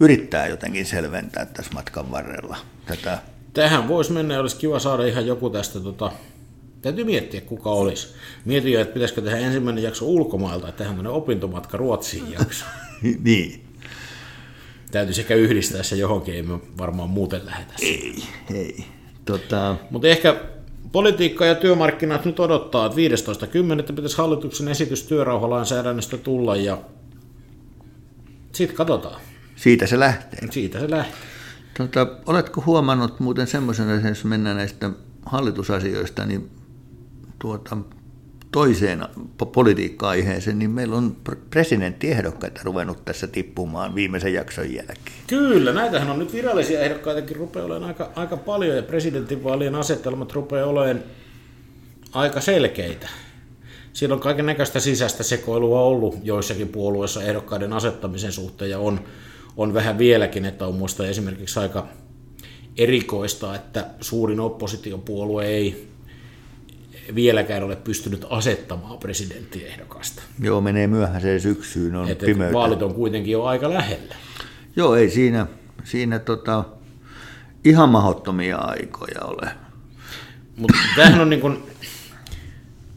yrittää 0.00 0.46
jotenkin 0.46 0.86
selventää 0.86 1.46
tässä 1.46 1.72
matkan 1.74 2.10
varrella 2.10 2.56
tätä. 2.86 3.18
Tähän 3.52 3.88
voisi 3.88 4.12
mennä, 4.12 4.40
olisi 4.40 4.56
kiva 4.56 4.78
saada 4.78 5.06
ihan 5.06 5.26
joku 5.26 5.50
tästä, 5.50 5.80
tota, 5.80 6.12
täytyy 6.82 7.04
miettiä 7.04 7.40
kuka 7.40 7.70
olisi. 7.70 8.14
Mietin 8.44 8.72
jo, 8.72 8.80
että 8.80 8.94
pitäisikö 8.94 9.22
tehdä 9.22 9.38
ensimmäinen 9.38 9.84
jakso 9.84 10.06
ulkomailta, 10.06 10.68
että 10.68 10.84
tehdään 10.84 11.06
opintomatka 11.06 11.76
Ruotsiin 11.76 12.32
jakso. 12.32 12.64
niin. 13.24 13.64
Täytyy 14.90 15.14
sekä 15.14 15.34
yhdistää 15.34 15.82
se 15.82 15.96
johonkin, 15.96 16.34
ei 16.34 16.42
me 16.42 16.58
varmaan 16.78 17.10
muuten 17.10 17.46
lähetä 17.46 17.74
Ei, 17.82 18.22
ei. 18.54 18.84
Tota... 19.24 19.76
Mutta 19.90 20.08
ehkä 20.08 20.40
politiikka 20.94 21.46
ja 21.46 21.54
työmarkkinat 21.54 22.24
nyt 22.24 22.40
odottaa, 22.40 22.86
että 22.86 22.96
15.10. 22.96 23.92
pitäisi 23.92 24.18
hallituksen 24.18 24.68
esitys 24.68 25.02
työrauhalainsäädännöstä 25.02 26.16
tulla 26.16 26.56
ja 26.56 26.78
sitten 28.52 28.76
katsotaan. 28.76 29.20
Siitä 29.56 29.86
se 29.86 29.98
lähtee. 29.98 30.38
Siitä 30.50 30.80
se 30.80 30.90
lähtee. 30.90 31.20
Tota, 31.78 32.06
oletko 32.26 32.62
huomannut 32.66 33.20
muuten 33.20 33.46
semmoisen, 33.46 34.08
jos 34.08 34.24
mennään 34.24 34.56
näistä 34.56 34.90
hallitusasioista, 35.26 36.26
niin 36.26 36.50
tuota, 37.38 37.76
toiseen 38.54 39.00
po- 39.42 39.46
politiikka-aiheeseen, 39.46 40.58
niin 40.58 40.70
meillä 40.70 40.96
on 40.96 41.16
pr- 41.28 41.36
presidenttiehdokkaita 41.50 42.60
ruvennut 42.64 43.04
tässä 43.04 43.26
tippumaan 43.26 43.94
viimeisen 43.94 44.34
jakson 44.34 44.74
jälkeen. 44.74 45.16
Kyllä, 45.26 45.72
näitähän 45.72 46.10
on 46.10 46.18
nyt 46.18 46.32
virallisia 46.32 46.80
ehdokkaitakin 46.80 47.36
rupeaa 47.36 47.66
olemaan 47.66 47.88
aika, 47.88 48.12
aika 48.16 48.36
paljon 48.36 48.76
ja 48.76 48.82
presidentinvaalien 48.82 49.74
asetelmat 49.74 50.32
rupeaa 50.32 50.66
olemaan 50.66 51.04
aika 52.12 52.40
selkeitä. 52.40 53.08
Siellä 53.92 54.14
on 54.14 54.20
kaiken 54.20 54.46
näköistä 54.46 54.80
sisäistä 54.80 55.22
sekoilua 55.22 55.80
ollut 55.80 56.18
joissakin 56.22 56.68
puolueissa 56.68 57.22
ehdokkaiden 57.22 57.72
asettamisen 57.72 58.32
suhteen 58.32 58.70
ja 58.70 58.78
on, 58.78 59.00
on 59.56 59.74
vähän 59.74 59.98
vieläkin, 59.98 60.44
että 60.44 60.66
on 60.66 60.74
muista 60.74 61.06
esimerkiksi 61.06 61.60
aika 61.60 61.88
erikoista, 62.78 63.54
että 63.54 63.86
suurin 64.00 64.40
oppositiopuolue 64.40 65.46
ei 65.46 65.93
vieläkään 67.14 67.62
ole 67.62 67.76
pystynyt 67.76 68.26
asettamaan 68.30 68.98
presidenttiehdokasta. 68.98 70.22
Joo, 70.40 70.60
menee 70.60 70.86
myöhäiseen 70.86 71.40
syksyyn, 71.40 71.96
on 71.96 72.08
Että 72.08 72.26
pimeyttä. 72.26 72.54
vaalit 72.54 72.82
on 72.82 72.94
kuitenkin 72.94 73.32
jo 73.32 73.44
aika 73.44 73.74
lähellä. 73.74 74.14
Joo, 74.76 74.94
ei 74.94 75.10
siinä, 75.10 75.46
siinä 75.84 76.18
tota, 76.18 76.64
ihan 77.64 77.88
mahdottomia 77.88 78.56
aikoja 78.56 79.20
ole. 79.24 79.50
Mutta 80.56 80.78
tämähän 80.96 81.20
on 81.20 81.30
niin 81.30 81.40
kuin, 81.40 81.62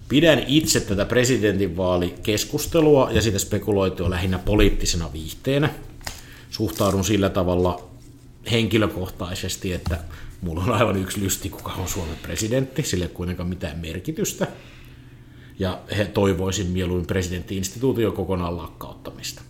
pidän 0.10 0.44
itse 0.48 0.80
tätä 0.80 1.06
presidentinvaalikeskustelua 1.06 3.12
ja 3.12 3.22
sitä 3.22 3.40
spekuloitua 3.40 4.10
lähinnä 4.10 4.40
poliittisena 4.40 5.14
viihteenä. 5.14 5.70
Suhtaudun 6.50 7.06
sillä 7.06 7.30
tavalla 7.30 7.88
henkilökohtaisesti, 8.52 9.74
että 9.74 10.00
mulla 10.42 10.64
on 10.64 10.72
aivan 10.72 10.98
yksi 10.98 11.22
lysti, 11.22 11.50
kuka 11.50 11.72
on 11.72 11.88
Suomen 11.88 12.18
presidentti, 12.22 12.84
sillä 12.84 13.06
ei 13.06 13.12
kuitenkaan 13.14 13.50
mitään 13.50 13.80
merkitystä. 13.80 14.48
Ja 15.60 15.80
he 15.98 16.06
toivoisin 16.06 16.68
mieluummin 16.68 17.08
presidenttiinstituution 17.08 18.14
kokonaan 18.14 18.58
lakkauttamista. 18.58 19.42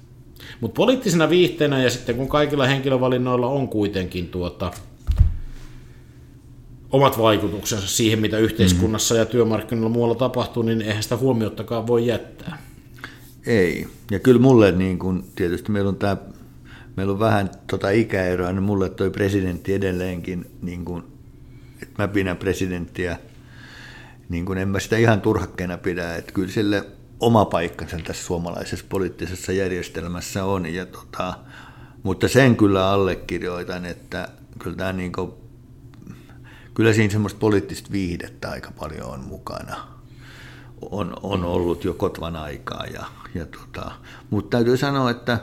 Mutta 0.62 0.76
poliittisena 0.76 1.30
viihteenä 1.30 1.84
ja 1.84 1.89
sitten 1.89 2.15
kun 2.15 2.30
kaikilla 2.30 2.65
henkilövalinnoilla 2.65 3.47
on 3.47 3.67
kuitenkin 3.67 4.28
tuota, 4.28 4.71
omat 6.91 7.17
vaikutuksensa 7.17 7.88
siihen, 7.88 8.19
mitä 8.19 8.38
yhteiskunnassa 8.38 9.15
ja 9.15 9.26
työmarkkinoilla 9.26 9.89
muualla 9.89 10.15
tapahtuu, 10.15 10.63
niin 10.63 10.82
eihän 10.82 11.04
sitä 11.04 11.17
huomiottakaan 11.17 11.88
voi 11.88 12.08
jättää. 12.08 12.58
Ei. 13.47 13.88
Ja 14.12 14.19
kyllä 14.19 14.41
mulle, 14.41 14.71
niin 14.71 15.00
kun, 15.00 15.23
tietysti 15.36 15.71
meillä 15.71 15.89
on, 15.89 15.95
tää, 15.95 16.17
meillä 16.97 17.13
on 17.13 17.19
vähän 17.19 17.49
tota 17.69 17.89
ikäeroa, 17.89 18.51
niin 18.51 18.63
mulle 18.63 18.89
toi 18.89 19.10
presidentti 19.10 19.73
edelleenkin, 19.73 20.51
niin 20.62 20.86
kun, 20.86 21.07
että 21.81 22.03
mä 22.03 22.07
pidän 22.07 22.38
presidenttiä, 22.38 23.19
niin 24.29 24.45
kun 24.45 24.57
en 24.57 24.69
mä 24.69 24.79
sitä 24.79 24.97
ihan 24.97 25.21
turhakkeena 25.21 25.77
pidä, 25.77 26.15
että 26.15 26.31
kyllä 26.31 26.51
sille 26.51 26.86
oma 27.19 27.45
paikkansa 27.45 27.97
tässä 28.03 28.25
suomalaisessa 28.25 28.86
poliittisessa 28.89 29.51
järjestelmässä 29.51 30.45
on. 30.45 30.65
Ja 30.65 30.86
tota, 30.86 31.33
mutta 32.03 32.27
sen 32.27 32.55
kyllä 32.55 32.89
allekirjoitan, 32.89 33.86
että 33.86 34.27
kyllä, 34.60 34.77
tämä 34.77 34.93
niin 34.93 35.12
kuin, 35.12 35.31
kyllä 36.73 36.93
siinä 36.93 37.12
semmoista 37.12 37.39
poliittista 37.39 37.91
viihdettä 37.91 38.49
aika 38.49 38.71
paljon 38.79 39.10
on 39.10 39.19
mukana. 39.19 39.88
On, 40.91 41.13
on 41.23 41.43
ollut 41.43 41.83
jo 41.83 41.93
kotvan 41.93 42.36
aikaa. 42.36 42.86
Ja, 42.93 43.05
ja 43.36 43.45
tota, 43.45 43.91
mutta 44.29 44.57
täytyy 44.57 44.77
sanoa, 44.77 45.12
että 45.12 45.39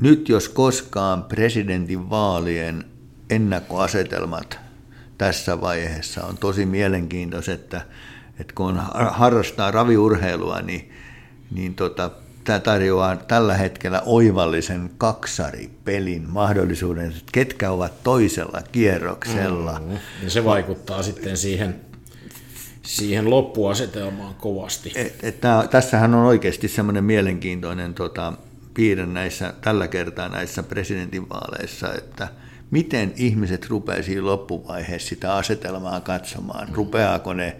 nyt 0.00 0.28
jos 0.28 0.48
koskaan 0.48 1.24
presidentin 1.24 2.10
vaalien 2.10 2.84
ennakkoasetelmat 3.30 4.58
tässä 5.18 5.60
vaiheessa 5.60 6.24
on 6.24 6.38
tosi 6.38 6.66
mielenkiintoiset, 6.66 7.60
että, 7.60 7.86
että 8.40 8.52
kun 8.54 8.80
harrastaa 9.10 9.70
raviurheilua, 9.70 10.60
niin, 10.60 10.92
niin 11.50 11.74
tota, 11.74 12.10
tämä 12.44 12.60
tarjoaa 12.60 13.16
tällä 13.16 13.54
hetkellä 13.56 14.02
oivallisen 14.06 14.90
kaksaripelin 14.98 16.30
mahdollisuuden, 16.30 17.06
että 17.06 17.22
ketkä 17.32 17.70
ovat 17.70 18.02
toisella 18.02 18.62
kierroksella. 18.72 19.80
Mm, 19.86 19.98
ja 20.22 20.30
se 20.30 20.44
vaikuttaa 20.44 21.02
sitten 21.02 21.36
siihen, 21.36 21.80
siihen 22.84 23.30
loppuasetelmaan 23.30 24.34
kovasti. 24.34 24.92
Et, 24.94 25.24
et 25.24 25.40
tää, 25.40 25.66
tässähän 25.68 26.14
on 26.14 26.24
oikeasti 26.24 26.68
semmoinen 26.68 27.04
mielenkiintoinen 27.04 27.94
tota, 27.94 28.32
piirre 28.74 29.06
näissä, 29.06 29.54
tällä 29.60 29.88
kertaa 29.88 30.28
näissä 30.28 30.62
presidentinvaaleissa, 30.62 31.94
että 31.94 32.28
miten 32.70 33.12
ihmiset 33.16 33.66
rupeaa 33.68 34.02
siinä 34.02 34.26
loppuvaiheessa 34.26 35.08
sitä 35.08 35.34
asetelmaa 35.34 36.00
katsomaan. 36.00 36.68
Rupeaako 36.72 37.32
ne 37.32 37.56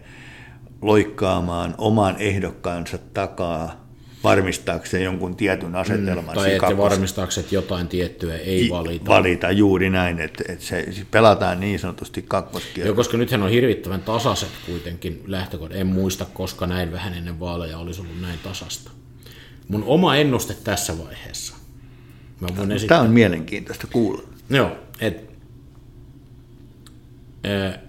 loikkaamaan 0.82 1.74
oman 1.78 2.16
ehdokkaansa 2.18 2.98
takaa 2.98 3.83
varmistaakseen 4.24 5.04
jonkun 5.04 5.36
tietyn 5.36 5.74
asetelman. 5.74 6.24
Mm, 6.24 6.34
tai 6.34 6.54
että 6.54 6.76
varmistaakseen, 6.76 7.42
että 7.42 7.54
jotain 7.54 7.88
tiettyä 7.88 8.36
ei 8.36 8.68
valita. 8.70 9.06
Valita 9.06 9.50
juuri 9.50 9.90
näin, 9.90 10.20
että, 10.20 10.44
että 10.48 10.64
se 10.64 10.86
pelataan 11.10 11.60
niin 11.60 11.78
sanotusti 11.78 12.22
kakkoskierros. 12.22 12.86
Joo, 12.86 12.96
koska 12.96 13.16
nythän 13.16 13.42
on 13.42 13.50
hirvittävän 13.50 14.02
tasaiset 14.02 14.48
kuitenkin 14.66 15.22
lähtökohdat. 15.26 15.78
En 15.78 15.86
muista, 15.86 16.26
koska 16.34 16.66
näin 16.66 16.92
vähän 16.92 17.14
ennen 17.14 17.40
vaaleja 17.40 17.78
olisi 17.78 18.00
ollut 18.00 18.20
näin 18.20 18.38
tasasta. 18.42 18.90
Mun 19.68 19.84
oma 19.86 20.16
ennuste 20.16 20.54
tässä 20.64 20.98
vaiheessa. 20.98 21.54
Mä 22.40 22.48
voin 22.48 22.54
Tämä 22.68 22.74
esittää. 22.74 23.00
on 23.00 23.10
mielenkiintoista 23.10 23.86
kuulla. 23.86 24.22
Joo, 24.50 24.76
että 25.00 25.34
et, 27.44 27.83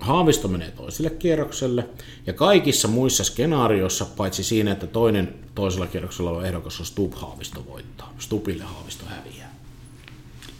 Haavisto 0.00 0.48
menee 0.48 0.70
toiselle 0.70 1.10
kierrokselle, 1.10 1.88
ja 2.26 2.32
kaikissa 2.32 2.88
muissa 2.88 3.24
skenaarioissa, 3.24 4.04
paitsi 4.16 4.44
siinä, 4.44 4.72
että 4.72 4.86
toinen 4.86 5.34
toisella 5.54 5.86
kierroksella 5.86 6.30
oleva 6.30 6.46
ehdokas 6.46 6.80
on 6.80 6.86
Stub 6.86 7.12
Haavisto 7.14 7.66
voittaa. 7.66 8.14
Stupille 8.18 8.64
Haavisto 8.64 9.04
häviää. 9.08 9.54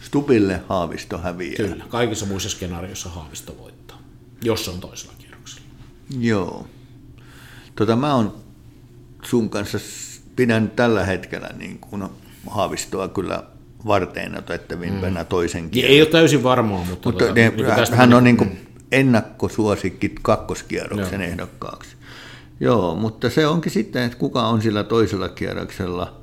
Stupille 0.01 0.61
Haavisto 0.69 1.17
häviää. 1.17 1.55
Kyllä, 1.55 1.85
kaikissa 1.89 2.25
muissa 2.25 2.49
skenaarioissa 2.49 3.09
Haavisto 3.09 3.57
voittaa, 3.57 4.01
jos 4.43 4.65
se 4.65 4.71
on 4.71 4.79
toisella 4.79 5.13
kierroksella. 5.17 5.67
Joo. 6.19 6.67
Tota, 7.75 7.95
mä 7.95 8.13
on 8.13 8.35
sun 9.23 9.49
kanssa, 9.49 9.77
pidän 10.35 10.71
tällä 10.75 11.05
hetkellä 11.05 11.49
niin 11.57 11.79
kuin 11.79 12.03
Haavistoa 12.47 13.07
kyllä 13.07 13.43
varteen 13.87 14.37
otettavimpana 14.37 15.19
mm. 15.23 15.27
toisen 15.27 15.69
kierroksen. 15.69 15.93
ei 15.95 16.01
ole 16.01 16.09
täysin 16.09 16.43
varmaa, 16.43 16.85
mutta, 16.85 17.09
Mutta 17.09 17.25
tota, 17.25 17.33
ne, 17.35 17.49
niin 17.49 17.65
hän 17.91 18.09
meni- 18.09 18.15
on 18.15 18.23
niin 18.23 18.37
kuin 18.37 18.70
ennakkosuosikki 18.91 20.15
kakkoskierroksen 20.21 21.21
Joo. 21.21 21.29
ehdokkaaksi. 21.29 21.95
Joo, 22.59 22.95
mutta 22.95 23.29
se 23.29 23.47
onkin 23.47 23.71
sitten, 23.71 24.03
että 24.03 24.17
kuka 24.17 24.47
on 24.47 24.61
sillä 24.61 24.83
toisella 24.83 25.29
kierroksella, 25.29 26.21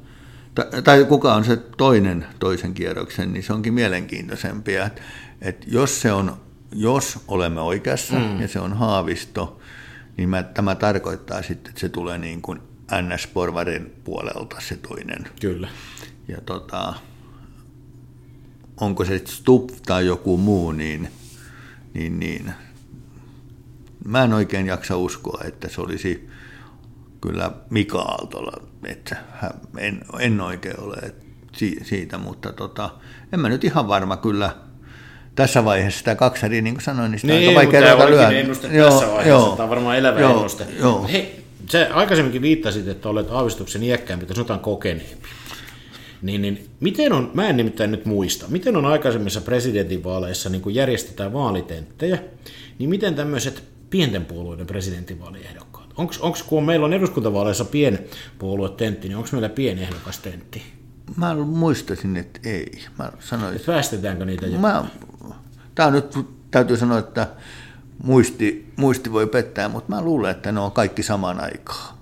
tai, 0.55 0.83
tai 0.83 1.05
kuka 1.05 1.35
on 1.35 1.45
se 1.45 1.57
toinen 1.57 2.27
toisen 2.39 2.75
kierroksen, 2.75 3.33
niin 3.33 3.43
se 3.43 3.53
onkin 3.53 3.75
mielenkiintoisempia. 3.75 4.87
Että, 4.87 5.03
että 5.41 5.67
jos 5.71 6.01
se 6.01 6.13
on, 6.13 6.37
jos 6.73 7.19
olemme 7.29 7.61
oikeassa 7.61 8.15
mm. 8.15 8.41
ja 8.41 8.49
se 8.49 8.61
on 8.61 8.73
haavisto, 8.73 9.61
niin 10.17 10.29
mä, 10.29 10.43
tämä 10.43 10.75
tarkoittaa 10.75 11.43
sitten, 11.43 11.71
että 11.71 11.81
se 11.81 11.89
tulee 11.89 12.19
niin 12.19 12.43
kuin 12.43 12.61
NS-porvarin 12.93 13.91
puolelta 14.05 14.57
se 14.61 14.77
toinen. 14.77 15.29
Kyllä. 15.41 15.69
Ja 16.29 16.41
tota, 16.41 16.95
onko 18.81 19.05
se 19.05 19.23
Stubb 19.25 19.71
tai 19.87 20.07
joku 20.07 20.37
muu, 20.37 20.73
niin, 20.73 21.09
niin, 21.95 22.21
niin 22.21 22.53
mä 24.05 24.25
en 24.25 24.33
oikein 24.33 24.67
jaksa 24.67 24.97
uskoa, 24.97 25.41
että 25.45 25.69
se 25.69 25.81
olisi 25.81 26.29
kyllä 27.21 27.51
Mika 27.71 27.99
Aaltola, 27.99 28.53
että 28.85 29.17
en, 29.79 30.01
en 30.21 30.41
oikein 30.41 30.81
ole 30.81 31.15
siitä, 31.83 32.19
mutta 32.19 32.53
tota, 32.53 32.91
en 33.33 33.41
mä 33.41 33.49
nyt 33.49 33.65
ihan 33.65 33.89
varma 33.89 34.17
kyllä 34.17 34.51
tässä 35.35 35.65
vaiheessa 35.65 35.99
sitä 35.99 36.15
kaksaria, 36.15 36.63
niin 36.63 36.75
kuin 36.75 36.85
sanoin, 36.85 37.11
niin 37.11 37.19
sitä 37.21 37.33
Niin, 37.33 37.59
aika 37.59 37.73
vaikea 37.73 37.97
mutta 37.97 38.11
lyödä. 38.11 38.31
ennuste 38.31 38.69
tässä 38.69 39.07
vaiheessa. 39.07 39.51
Tämä 39.51 39.63
on 39.65 39.71
varmaan 39.71 39.99
elävä 39.99 40.21
joo, 40.21 40.31
ennuste. 40.37 40.67
Joo. 40.79 41.09
Hei, 41.13 41.45
sä 41.71 41.89
aikaisemminkin 41.93 42.43
viittasit, 42.43 42.89
että 42.89 43.09
olet 43.09 43.31
aavistuksen 43.31 43.83
iäkkäämpi, 43.83 44.27
tai 44.27 44.37
sanotaan 44.37 44.61
kokeneempi. 44.61 45.29
Niin, 46.23 46.43
niin, 46.43 46.71
miten 46.81 47.13
on, 47.13 47.31
mä 47.35 47.49
en 47.49 47.57
nimittäin 47.57 47.91
nyt 47.91 48.05
muista, 48.05 48.47
miten 48.49 48.77
on 48.77 48.87
aikaisemmissa 48.87 49.41
presidentinvaaleissa, 49.41 50.49
niin 50.49 50.63
kun 50.63 50.75
järjestetään 50.75 51.33
vaalitenttejä, 51.33 52.19
niin 52.79 52.91
miten 52.91 53.15
tämmöiset 53.15 53.63
pienten 53.91 54.25
puolueiden 54.25 54.67
presidentinvaaliehdokkaat, 54.67 55.87
onko 55.97 56.37
kun 56.47 56.65
meillä 56.65 56.87
on 56.87 56.93
eduskuntavaaleissa 56.93 57.65
pienpuoluetentti, 57.65 59.09
niin 59.09 59.17
onko 59.17 59.29
meillä 59.33 59.49
pienehdokastentti? 59.49 60.63
Mä 61.17 61.35
muistasin, 61.35 62.17
että 62.17 62.41
ei. 62.45 62.85
Mä 62.99 63.13
sanoisin, 63.21 63.67
Päästetäänkö 63.67 64.25
niitä 64.25 64.47
jo? 64.47 64.59
Mä, 64.59 64.85
tää 65.75 65.87
on 65.87 65.93
nyt, 65.93 66.19
täytyy 66.51 66.77
sanoa, 66.77 66.99
että 66.99 67.27
muisti, 68.03 68.73
muisti 68.77 69.13
voi 69.13 69.27
pettää, 69.27 69.69
mutta 69.69 69.95
mä 69.95 70.03
luulen, 70.03 70.31
että 70.31 70.53
ne 70.53 70.61
on 70.61 70.73
kaikki 70.73 71.03
samaan 71.03 71.41
aikaan. 71.41 71.98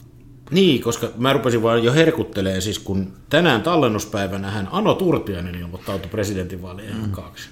Niin, 0.50 0.82
koska 0.82 1.08
mä 1.16 1.32
rupesin 1.32 1.62
vaan 1.62 1.84
jo 1.84 1.92
herkutteleen, 1.92 2.62
siis 2.62 2.78
kun 2.78 3.12
tänään 3.30 3.62
tallennuspäivänä 3.62 4.50
hän 4.50 4.68
Ano 4.72 4.94
Turtiainen 4.94 5.54
ilmoittautui 5.54 6.10
presidentinvaalien 6.10 6.88
ehdokkaaksi. 6.88 7.48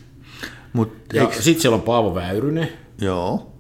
Mut, 0.73 0.93
Ja 1.13 1.23
eiks, 1.23 1.45
sitten 1.45 1.63
siellä 1.63 1.77
on 1.77 1.83
Paavo 1.83 2.15
Väyrynen, 2.15 2.69
joo. 3.01 3.53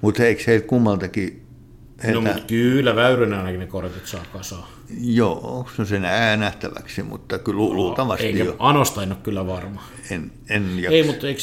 Mutta 0.00 0.24
eikö 0.24 0.42
heiltä 0.46 0.66
kummaltakin, 0.66 1.40
No, 1.96 2.02
heiltä, 2.04 2.20
mutta 2.32 2.42
kyllä 2.46 2.96
Väyrynen 2.96 3.38
ainakin 3.38 3.60
ne 3.60 3.66
kortit 3.66 4.06
saa 4.06 4.24
kasaan. 4.32 4.64
joo, 5.00 5.68
se 5.76 5.82
on 5.82 5.86
sen 5.86 6.02
nähtäväksi, 6.36 7.02
mutta 7.02 7.38
kyllä 7.38 7.56
lu- 7.56 7.74
luultavasti 7.74 8.26
Eikä 8.26 8.44
jo. 8.44 8.56
Anosta 8.58 9.02
en 9.02 9.12
ole 9.12 9.18
kyllä 9.22 9.46
varma. 9.46 9.82
En, 10.10 10.32
en 10.48 10.78
jaksa. 10.78 10.96
Ei, 10.96 11.02
mutta 11.06 11.26
eikö 11.26 11.40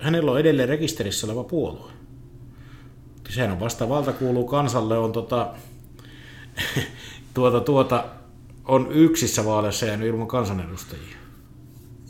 hänellä 0.00 0.30
on 0.32 0.40
edelleen 0.40 0.68
rekisterissä 0.68 1.26
oleva 1.26 1.44
puolue? 1.44 1.90
Sehän 3.30 3.50
on 3.50 3.60
vasta 3.60 3.88
valta 3.88 4.12
kuuluu 4.12 4.44
kansalle, 4.46 4.98
on 4.98 5.12
tota, 5.12 5.48
tuota, 7.34 7.60
tuota, 7.60 8.04
on 8.64 8.88
yksissä 8.92 9.44
vaaleissa 9.44 9.86
jäänyt 9.86 10.08
ilman 10.08 10.28
kansanedustajia. 10.28 11.16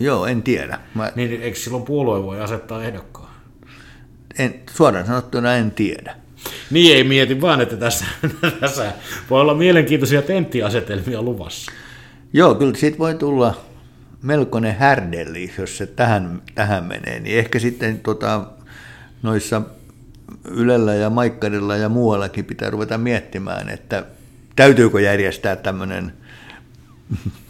Joo, 0.01 0.27
en 0.27 0.43
tiedä. 0.43 0.81
Mä 0.95 1.13
Niin 1.15 1.43
eikö 1.43 1.59
silloin 1.59 1.85
puolue 1.85 2.23
voi 2.23 2.41
asettaa 2.41 2.85
ehdokkaan? 2.85 3.31
en, 4.39 4.61
suoraan 4.75 5.07
sanottuna 5.07 5.55
en 5.55 5.71
tiedä. 5.71 6.17
Niin 6.71 6.97
ei 6.97 7.05
mieti 7.05 7.41
vaan, 7.41 7.61
että 7.61 7.77
tässä, 7.77 8.05
tässä 8.61 8.93
voi 9.31 9.41
olla 9.41 9.55
mielenkiintoisia 9.55 10.23
tenttiasetelmia 10.23 11.23
luvassa. 11.23 11.73
Joo, 12.33 12.55
kyllä 12.55 12.75
siitä 12.77 12.99
voi 12.99 13.15
tulla 13.15 13.61
melkoinen 14.23 14.75
härdelli, 14.75 15.53
jos 15.59 15.79
se 15.79 15.87
tähän, 15.87 16.43
tähän 16.55 16.85
menee. 16.85 17.21
Niin 17.21 17.39
ehkä 17.39 17.59
sitten 17.59 18.01
tota, 18.01 18.45
noissa 19.23 19.63
Ylellä 20.45 20.95
ja 20.95 21.11
Maikkarilla 21.11 21.77
ja 21.77 21.89
muuallakin 21.89 22.45
pitää 22.45 22.71
ruveta 22.71 22.99
miettimään, 22.99 23.69
että 23.69 24.05
täytyykö 24.61 25.01
järjestää 25.01 25.57
tämmöinen 25.57 26.12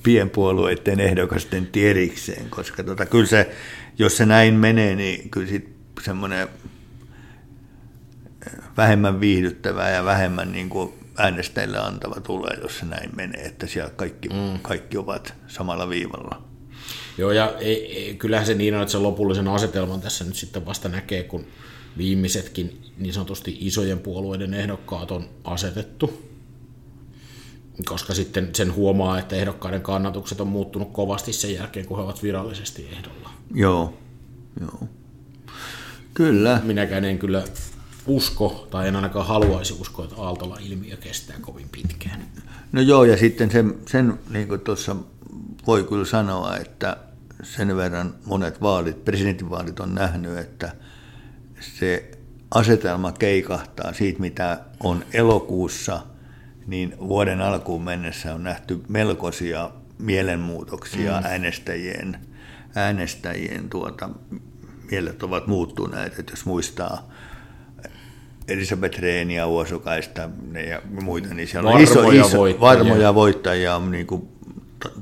pienpuolueiden 0.03 1.01
ehdokasten 1.01 1.69
erikseen, 1.77 2.51
koska 2.51 2.83
tota, 2.83 3.07
kyllä 3.07 3.27
se, 3.27 3.51
jos 3.99 4.17
se 4.17 4.27
näin 4.27 4.55
menee, 4.55 4.95
niin 4.95 5.31
kyllä 5.31 5.47
sit 5.47 5.69
semmoinen 6.03 6.49
vähemmän 8.77 9.21
viihdyttävää 9.21 9.91
ja 9.91 10.05
vähemmän 10.05 10.53
niin 10.53 10.69
kuin 10.69 10.93
äänestäjille 11.17 11.79
antava 11.79 12.21
tulee, 12.21 12.59
jos 12.63 12.79
se 12.79 12.87
näin 12.87 13.11
menee, 13.17 13.41
että 13.41 13.67
siellä 13.67 13.91
kaikki, 13.97 14.29
mm. 14.29 14.59
kaikki 14.63 14.97
ovat 14.97 15.35
samalla 15.47 15.89
viivalla. 15.89 16.43
Joo, 17.19 17.33
ja 17.33 17.55
ei, 17.59 17.97
ei, 17.97 18.15
kyllähän 18.15 18.47
se 18.47 18.55
niin 18.55 18.75
on, 18.75 18.83
että 18.83 18.93
se 18.93 18.99
lopullisen 18.99 19.49
asetelman 19.49 20.01
tässä 20.01 20.25
nyt 20.25 20.37
sitten 20.37 20.67
vasta 20.67 20.89
näkee, 20.89 21.23
kun 21.23 21.47
viimeisetkin 21.99 22.81
niin 22.99 23.15
sanotusti 23.15 23.57
isojen 23.61 23.99
puolueiden 23.99 24.55
ehdokkaat 24.55 25.11
on 25.11 25.29
asetettu. 25.45 26.30
Koska 27.85 28.15
sitten 28.15 28.55
sen 28.55 28.75
huomaa, 28.75 29.19
että 29.19 29.37
ehdokkaiden 29.37 29.83
kannatukset 29.83 30.41
on 30.41 30.49
muuttunut 30.49 30.93
kovasti 30.93 31.33
sen 31.33 31.55
jälkeen, 31.55 31.87
kun 31.87 31.97
he 31.97 32.03
ovat 32.03 32.23
virallisesti 32.23 32.89
ehdolla. 32.93 33.31
Joo, 33.55 33.95
joo. 34.61 34.89
Kyllä, 36.15 36.61
Minäkään 36.65 37.05
en 37.05 37.19
kyllä 37.19 37.45
usko, 38.07 38.67
tai 38.71 38.89
en 38.89 38.97
ainakaan 38.97 39.27
haluaisi 39.27 39.77
uskoa, 39.81 40.05
että 40.05 40.23
Aaltola-ilmiö 40.23 40.97
kestää 40.97 41.37
kovin 41.41 41.69
pitkään. 41.73 42.27
no 42.73 42.81
joo, 42.81 43.05
ja 43.05 43.17
sitten 43.17 43.51
sen, 43.51 43.75
sen 43.87 44.19
niin 44.31 44.49
kuin 44.49 44.61
tuossa 44.61 44.97
voi 45.67 45.85
kyllä 45.85 46.05
sanoa, 46.05 46.57
että 46.57 46.97
sen 47.43 47.77
verran 47.77 48.15
monet 48.25 48.63
vaalit, 48.63 49.05
presidentinvaalit 49.05 49.81
on 49.81 49.95
nähnyt, 49.95 50.39
että 50.39 50.73
se 51.79 52.11
asetelma 52.51 53.13
keikahtaa 53.13 53.93
siitä, 53.93 54.21
mitä 54.21 54.61
on 54.83 55.05
elokuussa, 55.13 56.01
niin 56.67 56.95
vuoden 56.99 57.41
alkuun 57.41 57.83
mennessä 57.83 58.35
on 58.35 58.45
nähty 58.45 58.81
melkoisia 58.89 59.71
mielenmuutoksia 59.99 61.21
mm. 61.21 61.27
äänestäjien, 61.27 62.19
äänestäjien 62.75 63.69
tuota, 63.71 64.11
mielet 64.91 65.23
ovat 65.23 65.47
muuttuneet, 65.47 66.19
että 66.19 66.33
jos 66.33 66.47
muistaa 66.47 67.11
Elisabeth 68.49 68.99
Reenia, 68.99 69.47
Uosukaista 69.47 70.31
ne 70.51 70.63
ja 70.63 70.83
muita, 71.03 71.35
niin 71.35 71.49
siellä 71.49 71.71
on 71.71 71.81
iso, 71.81 71.95
Varmoja 71.95 72.21
iso, 72.21 72.39
voittajia. 72.39 72.61
varmoja 72.61 73.15
voittajia 73.15 73.77
on 73.77 73.91
niin 73.91 74.07
kuin 74.07 74.29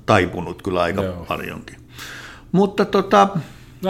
taipunut 0.07 0.63
kyllä 0.63 0.83
aika 0.83 1.03
Joo. 1.03 1.25
Paljonkin. 1.29 1.77
Mutta 2.53 2.85
tota, 2.85 3.29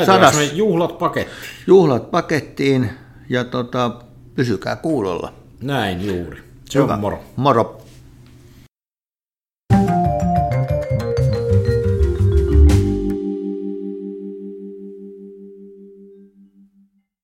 sadas 0.07 0.52
juhlat 0.52 0.98
paketti. 0.98 1.33
juhlat 1.66 2.11
pakettiin 2.11 2.90
ja 3.28 3.44
tota, 3.44 3.90
pysykää 4.35 4.76
kuulolla. 4.76 5.33
Näin 5.61 6.07
juuri. 6.07 6.47
Se 6.68 6.78
on 6.81 7.00
moro. 7.00 7.20
Moro. 7.37 7.88